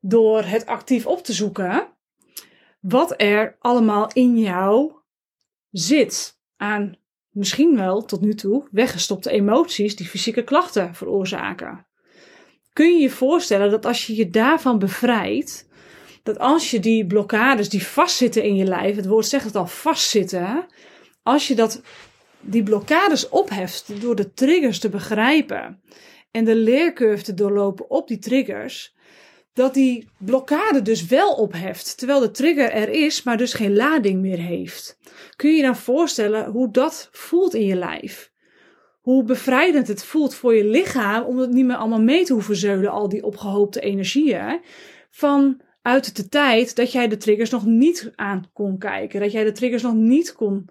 door 0.00 0.42
het 0.42 0.66
actief 0.66 1.06
op 1.06 1.24
te 1.24 1.32
zoeken 1.32 1.88
wat 2.80 3.14
er 3.16 3.56
allemaal 3.58 4.10
in 4.12 4.38
jou 4.38 4.92
zit 5.70 6.38
aan 6.56 6.96
misschien 7.30 7.76
wel 7.76 8.04
tot 8.04 8.20
nu 8.20 8.34
toe 8.34 8.68
weggestopte 8.70 9.30
emoties 9.30 9.96
die 9.96 10.06
fysieke 10.06 10.44
klachten 10.44 10.94
veroorzaken. 10.94 11.86
Kun 12.72 12.94
je 12.94 13.02
je 13.02 13.10
voorstellen 13.10 13.70
dat 13.70 13.86
als 13.86 14.06
je 14.06 14.16
je 14.16 14.30
daarvan 14.30 14.78
bevrijdt, 14.78 15.68
dat 16.30 16.38
als 16.38 16.70
je 16.70 16.80
die 16.80 17.06
blokkades 17.06 17.68
die 17.68 17.86
vastzitten 17.86 18.42
in 18.42 18.56
je 18.56 18.64
lijf, 18.64 18.96
het 18.96 19.06
woord 19.06 19.26
zegt 19.26 19.44
het 19.44 19.56
al, 19.56 19.66
vastzitten, 19.66 20.66
als 21.22 21.48
je 21.48 21.54
dat, 21.54 21.82
die 22.40 22.62
blokkades 22.62 23.28
opheft 23.28 24.00
door 24.00 24.16
de 24.16 24.32
triggers 24.32 24.78
te 24.78 24.88
begrijpen 24.88 25.80
en 26.30 26.44
de 26.44 26.56
leercurve 26.56 27.24
te 27.24 27.34
doorlopen 27.34 27.90
op 27.90 28.08
die 28.08 28.18
triggers, 28.18 28.94
dat 29.52 29.74
die 29.74 30.08
blokkade 30.18 30.82
dus 30.82 31.06
wel 31.06 31.32
opheft, 31.32 31.98
terwijl 31.98 32.20
de 32.20 32.30
trigger 32.30 32.70
er 32.70 32.88
is, 32.88 33.22
maar 33.22 33.36
dus 33.36 33.52
geen 33.52 33.76
lading 33.76 34.20
meer 34.20 34.38
heeft. 34.38 34.98
Kun 35.36 35.50
je 35.50 35.56
je 35.56 35.62
dan 35.62 35.76
voorstellen 35.76 36.50
hoe 36.50 36.70
dat 36.70 37.08
voelt 37.12 37.54
in 37.54 37.66
je 37.66 37.76
lijf? 37.76 38.30
Hoe 39.00 39.24
bevrijdend 39.24 39.88
het 39.88 40.04
voelt 40.04 40.34
voor 40.34 40.54
je 40.54 40.64
lichaam 40.64 41.24
om 41.24 41.38
het 41.38 41.50
niet 41.50 41.64
meer 41.64 41.76
allemaal 41.76 42.02
mee 42.02 42.24
te 42.24 42.32
hoeven 42.32 42.56
zeulen, 42.56 42.90
al 42.90 43.08
die 43.08 43.24
opgehoopte 43.24 43.80
energieën, 43.80 44.60
van 45.10 45.60
uit 45.82 46.16
de 46.16 46.28
tijd 46.28 46.76
dat 46.76 46.92
jij 46.92 47.08
de 47.08 47.16
triggers 47.16 47.50
nog 47.50 47.66
niet 47.66 48.12
aan 48.14 48.50
kon 48.52 48.78
kijken, 48.78 49.20
dat 49.20 49.32
jij 49.32 49.44
de 49.44 49.52
triggers 49.52 49.82
nog 49.82 49.94
niet 49.94 50.32
kon, 50.32 50.68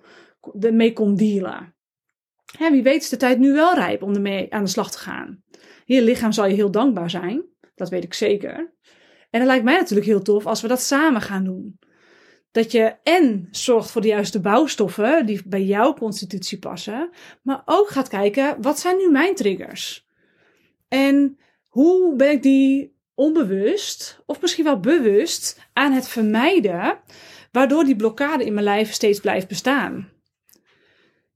mee 0.71 0.93
kon 0.93 1.15
dealen. 1.15 1.75
Hè, 2.57 2.71
wie 2.71 2.83
weet 2.83 3.01
is 3.01 3.09
de 3.09 3.17
tijd 3.17 3.39
nu 3.39 3.53
wel 3.53 3.75
rijp 3.75 4.03
om 4.03 4.13
ermee 4.13 4.53
aan 4.53 4.63
de 4.63 4.69
slag 4.69 4.91
te 4.91 4.97
gaan. 4.97 5.43
Je 5.85 6.03
lichaam 6.03 6.31
zal 6.31 6.45
je 6.45 6.55
heel 6.55 6.71
dankbaar 6.71 7.09
zijn. 7.09 7.45
Dat 7.75 7.89
weet 7.89 8.03
ik 8.03 8.13
zeker. 8.13 8.73
En 9.29 9.39
het 9.39 9.45
lijkt 9.45 9.63
mij 9.63 9.77
natuurlijk 9.77 10.07
heel 10.07 10.21
tof 10.21 10.45
als 10.45 10.61
we 10.61 10.67
dat 10.67 10.81
samen 10.81 11.21
gaan 11.21 11.43
doen. 11.43 11.79
Dat 12.51 12.71
je 12.71 12.95
en 13.03 13.47
zorgt 13.51 13.91
voor 13.91 14.01
de 14.01 14.07
juiste 14.07 14.39
bouwstoffen 14.39 15.25
die 15.25 15.41
bij 15.45 15.63
jouw 15.63 15.93
constitutie 15.93 16.59
passen, 16.59 17.09
maar 17.41 17.61
ook 17.65 17.87
gaat 17.87 18.07
kijken 18.07 18.61
wat 18.61 18.79
zijn 18.79 18.97
nu 18.97 19.11
mijn 19.11 19.35
triggers? 19.35 20.07
En 20.87 21.37
hoe 21.67 22.15
ben 22.15 22.31
ik 22.31 22.43
die 22.43 22.97
onbewust 23.19 24.21
of 24.25 24.41
misschien 24.41 24.63
wel 24.63 24.79
bewust 24.79 25.59
aan 25.73 25.91
het 25.91 26.07
vermijden, 26.07 26.99
waardoor 27.51 27.83
die 27.83 27.95
blokkade 27.95 28.45
in 28.45 28.53
mijn 28.53 28.65
lijf 28.65 28.93
steeds 28.93 29.19
blijft 29.19 29.47
bestaan? 29.47 30.09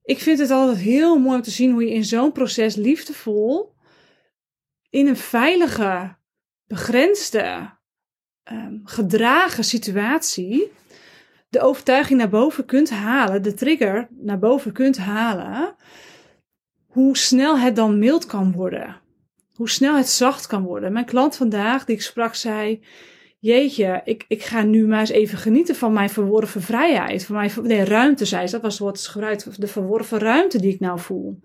Ik 0.03 0.19
vind 0.19 0.39
het 0.39 0.49
altijd 0.49 0.77
heel 0.77 1.19
mooi 1.19 1.35
om 1.35 1.41
te 1.41 1.51
zien 1.51 1.71
hoe 1.71 1.83
je 1.83 1.93
in 1.93 2.05
zo'n 2.05 2.31
proces 2.31 2.75
liefdevol 2.75 3.73
in 4.89 5.07
een 5.07 5.17
veilige 5.17 6.15
begrensde, 6.67 7.77
um, 8.51 8.81
gedragen 8.83 9.63
situatie 9.63 10.71
de 11.49 11.61
overtuiging 11.61 12.19
naar 12.19 12.29
boven 12.29 12.65
kunt 12.65 12.89
halen, 12.89 13.41
de 13.41 13.53
trigger 13.53 14.07
naar 14.09 14.39
boven 14.39 14.71
kunt 14.71 14.97
halen, 14.97 15.75
hoe 16.87 17.17
snel 17.17 17.57
het 17.57 17.75
dan 17.75 17.99
mild 17.99 18.25
kan 18.25 18.51
worden. 18.51 19.01
Hoe 19.53 19.69
snel 19.69 19.95
het 19.95 20.09
zacht 20.09 20.47
kan 20.47 20.63
worden. 20.63 20.93
Mijn 20.93 21.05
klant 21.05 21.35
vandaag, 21.35 21.85
die 21.85 21.95
ik 21.95 22.01
sprak, 22.01 22.35
zei: 22.35 22.83
Jeetje, 23.39 24.01
ik, 24.03 24.25
ik 24.27 24.43
ga 24.43 24.63
nu 24.63 24.87
maar 24.87 24.99
eens 24.99 25.09
even 25.09 25.37
genieten 25.37 25.75
van 25.75 25.93
mijn 25.93 26.09
verworven 26.09 26.61
vrijheid. 26.61 27.25
Van 27.25 27.35
mijn 27.35 27.51
nee, 27.61 27.83
ruimte, 27.83 28.25
zei 28.25 28.47
ze. 28.47 28.53
Dat 28.53 28.61
was 28.61 28.79
wat 28.79 29.07
gebruikt. 29.07 29.61
De 29.61 29.67
verworven 29.67 30.19
ruimte 30.19 30.61
die 30.61 30.73
ik 30.73 30.79
nou 30.79 30.99
voel. 30.99 31.39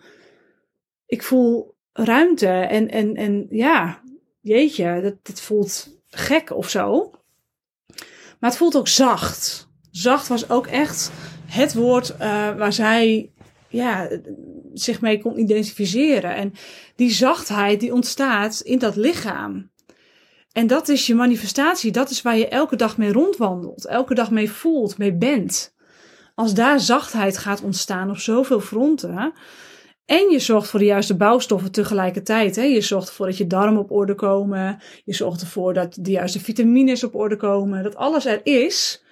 Ik 1.07 1.23
voel 1.23 1.77
ruimte 1.93 2.49
en, 2.49 2.89
en, 2.89 3.15
en 3.15 3.47
ja, 3.51 4.03
jeetje, 4.41 5.01
dat, 5.03 5.15
dat 5.23 5.41
voelt 5.41 6.01
gek 6.09 6.57
of 6.57 6.69
zo. 6.69 7.11
Maar 8.41 8.51
het 8.51 8.57
voelt 8.57 8.77
ook 8.77 8.89
zacht. 8.89 9.69
Zacht 9.91 10.29
was 10.29 10.51
ook 10.51 10.67
echt 10.67 11.11
het 11.47 11.75
woord 11.75 12.11
uh, 12.11 12.19
waar 12.57 12.73
zij 12.73 13.33
ja, 13.69 14.09
zich 14.75 15.01
mee 15.01 15.21
kon 15.21 15.39
identificeren. 15.39 16.35
En 16.35 16.53
die 16.97 17.11
zachtheid 17.11 17.81
die 17.81 17.93
ontstaat 17.93 18.61
in 18.61 18.79
dat 18.79 18.97
lichaam. 18.97 19.71
En 20.53 20.67
dat 20.67 20.89
is 20.89 21.07
je 21.07 21.15
manifestatie. 21.15 21.93
Dat 21.93 22.11
is 22.11 22.23
waar 22.23 22.39
je 22.39 22.49
elke 22.49 22.77
dag 22.77 22.97
mee 22.97 23.13
rondwandelt. 23.13 23.87
Elke 23.87 24.15
dag 24.15 24.31
mee 24.31 24.51
voelt, 24.51 24.99
mee 24.99 25.15
bent. 25.15 25.75
Als 26.35 26.55
daar 26.55 26.81
zachtheid 26.81 27.39
gaat 27.39 27.63
ontstaan 27.63 28.11
op 28.11 28.17
zoveel 28.17 28.61
fronten. 28.61 29.33
En 30.05 30.31
je 30.31 30.39
zorgt 30.39 30.69
voor 30.69 30.79
de 30.79 30.85
juiste 30.85 31.17
bouwstoffen 31.17 31.73
tegelijkertijd. 31.73 32.57
Hè? 32.57 32.63
Je 32.63 32.81
zorgt 32.81 33.09
ervoor 33.09 33.27
dat 33.27 33.37
je 33.37 33.47
darmen 33.47 33.81
op 33.81 33.91
orde 33.91 34.15
komen. 34.15 34.83
Je 35.05 35.15
zorgt 35.15 35.41
ervoor 35.41 35.75
dat 35.75 35.97
de 36.01 36.11
juiste 36.11 36.41
vitamines 36.41 37.05
op 37.05 37.15
orde 37.15 37.37
komen. 37.37 37.83
Dat 37.83 37.97
alles 37.97 38.27
er 38.27 38.41
is. 38.43 39.03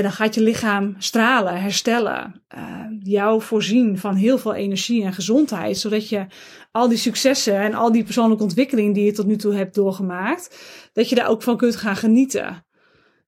Dan 0.00 0.12
gaat 0.12 0.34
je 0.34 0.42
lichaam 0.42 0.94
stralen, 0.98 1.60
herstellen. 1.60 2.42
Uh, 2.56 2.84
jou 2.98 3.42
voorzien 3.42 3.98
van 3.98 4.14
heel 4.14 4.38
veel 4.38 4.54
energie 4.54 5.04
en 5.04 5.12
gezondheid. 5.12 5.78
Zodat 5.78 6.08
je 6.08 6.26
al 6.70 6.88
die 6.88 6.98
successen 6.98 7.56
en 7.56 7.74
al 7.74 7.92
die 7.92 8.04
persoonlijke 8.04 8.42
ontwikkeling 8.42 8.94
die 8.94 9.04
je 9.04 9.12
tot 9.12 9.26
nu 9.26 9.36
toe 9.36 9.54
hebt 9.54 9.74
doorgemaakt. 9.74 10.58
Dat 10.92 11.08
je 11.08 11.14
daar 11.14 11.28
ook 11.28 11.42
van 11.42 11.56
kunt 11.56 11.76
gaan 11.76 11.96
genieten. 11.96 12.66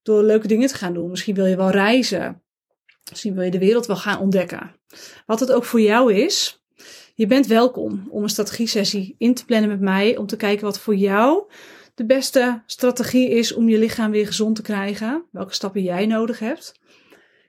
Door 0.01 0.23
leuke 0.23 0.47
dingen 0.47 0.67
te 0.67 0.75
gaan 0.75 0.93
doen. 0.93 1.09
Misschien 1.09 1.35
wil 1.35 1.45
je 1.45 1.55
wel 1.55 1.69
reizen. 1.69 2.43
Misschien 3.09 3.33
wil 3.33 3.43
je 3.43 3.51
de 3.51 3.59
wereld 3.59 3.85
wel 3.85 3.95
gaan 3.95 4.19
ontdekken. 4.19 4.75
Wat 5.25 5.39
het 5.39 5.51
ook 5.51 5.63
voor 5.63 5.81
jou 5.81 6.13
is. 6.13 6.63
Je 7.15 7.27
bent 7.27 7.47
welkom 7.47 8.07
om 8.09 8.23
een 8.23 8.29
strategie-sessie 8.29 9.15
in 9.17 9.33
te 9.33 9.45
plannen 9.45 9.69
met 9.69 9.79
mij. 9.79 10.17
Om 10.17 10.27
te 10.27 10.37
kijken 10.37 10.65
wat 10.65 10.79
voor 10.79 10.95
jou 10.95 11.43
de 11.95 12.05
beste 12.05 12.61
strategie 12.65 13.29
is 13.29 13.53
om 13.53 13.69
je 13.69 13.77
lichaam 13.77 14.11
weer 14.11 14.27
gezond 14.27 14.55
te 14.55 14.61
krijgen. 14.61 15.23
Welke 15.31 15.53
stappen 15.53 15.83
jij 15.83 16.05
nodig 16.05 16.39
hebt. 16.39 16.79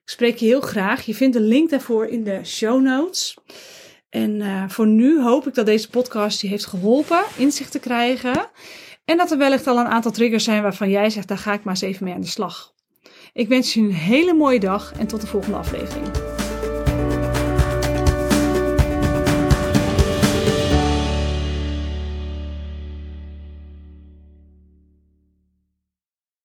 Ik 0.02 0.12
spreek 0.12 0.36
je 0.36 0.46
heel 0.46 0.60
graag. 0.60 1.06
Je 1.06 1.14
vindt 1.14 1.36
een 1.36 1.46
link 1.46 1.70
daarvoor 1.70 2.06
in 2.06 2.24
de 2.24 2.40
show 2.44 2.82
notes. 2.82 3.36
En 4.10 4.34
uh, 4.40 4.68
voor 4.68 4.86
nu 4.86 5.22
hoop 5.22 5.46
ik 5.46 5.54
dat 5.54 5.66
deze 5.66 5.90
podcast 5.90 6.40
je 6.40 6.48
heeft 6.48 6.66
geholpen 6.66 7.22
inzicht 7.36 7.72
te 7.72 7.78
krijgen. 7.78 8.50
En 9.04 9.16
dat 9.16 9.30
er 9.30 9.38
wellicht 9.38 9.66
al 9.66 9.78
een 9.78 9.86
aantal 9.86 10.10
triggers 10.10 10.44
zijn 10.44 10.62
waarvan 10.62 10.90
jij 10.90 11.10
zegt, 11.10 11.28
daar 11.28 11.38
ga 11.38 11.52
ik 11.52 11.64
maar 11.64 11.74
eens 11.74 11.82
even 11.82 12.04
mee 12.04 12.14
aan 12.14 12.20
de 12.20 12.26
slag. 12.26 12.74
Ik 13.32 13.48
wens 13.48 13.74
je 13.74 13.80
een 13.80 13.92
hele 13.92 14.34
mooie 14.34 14.60
dag 14.60 14.92
en 14.98 15.06
tot 15.06 15.20
de 15.20 15.26
volgende 15.26 15.56
aflevering. 15.56 16.35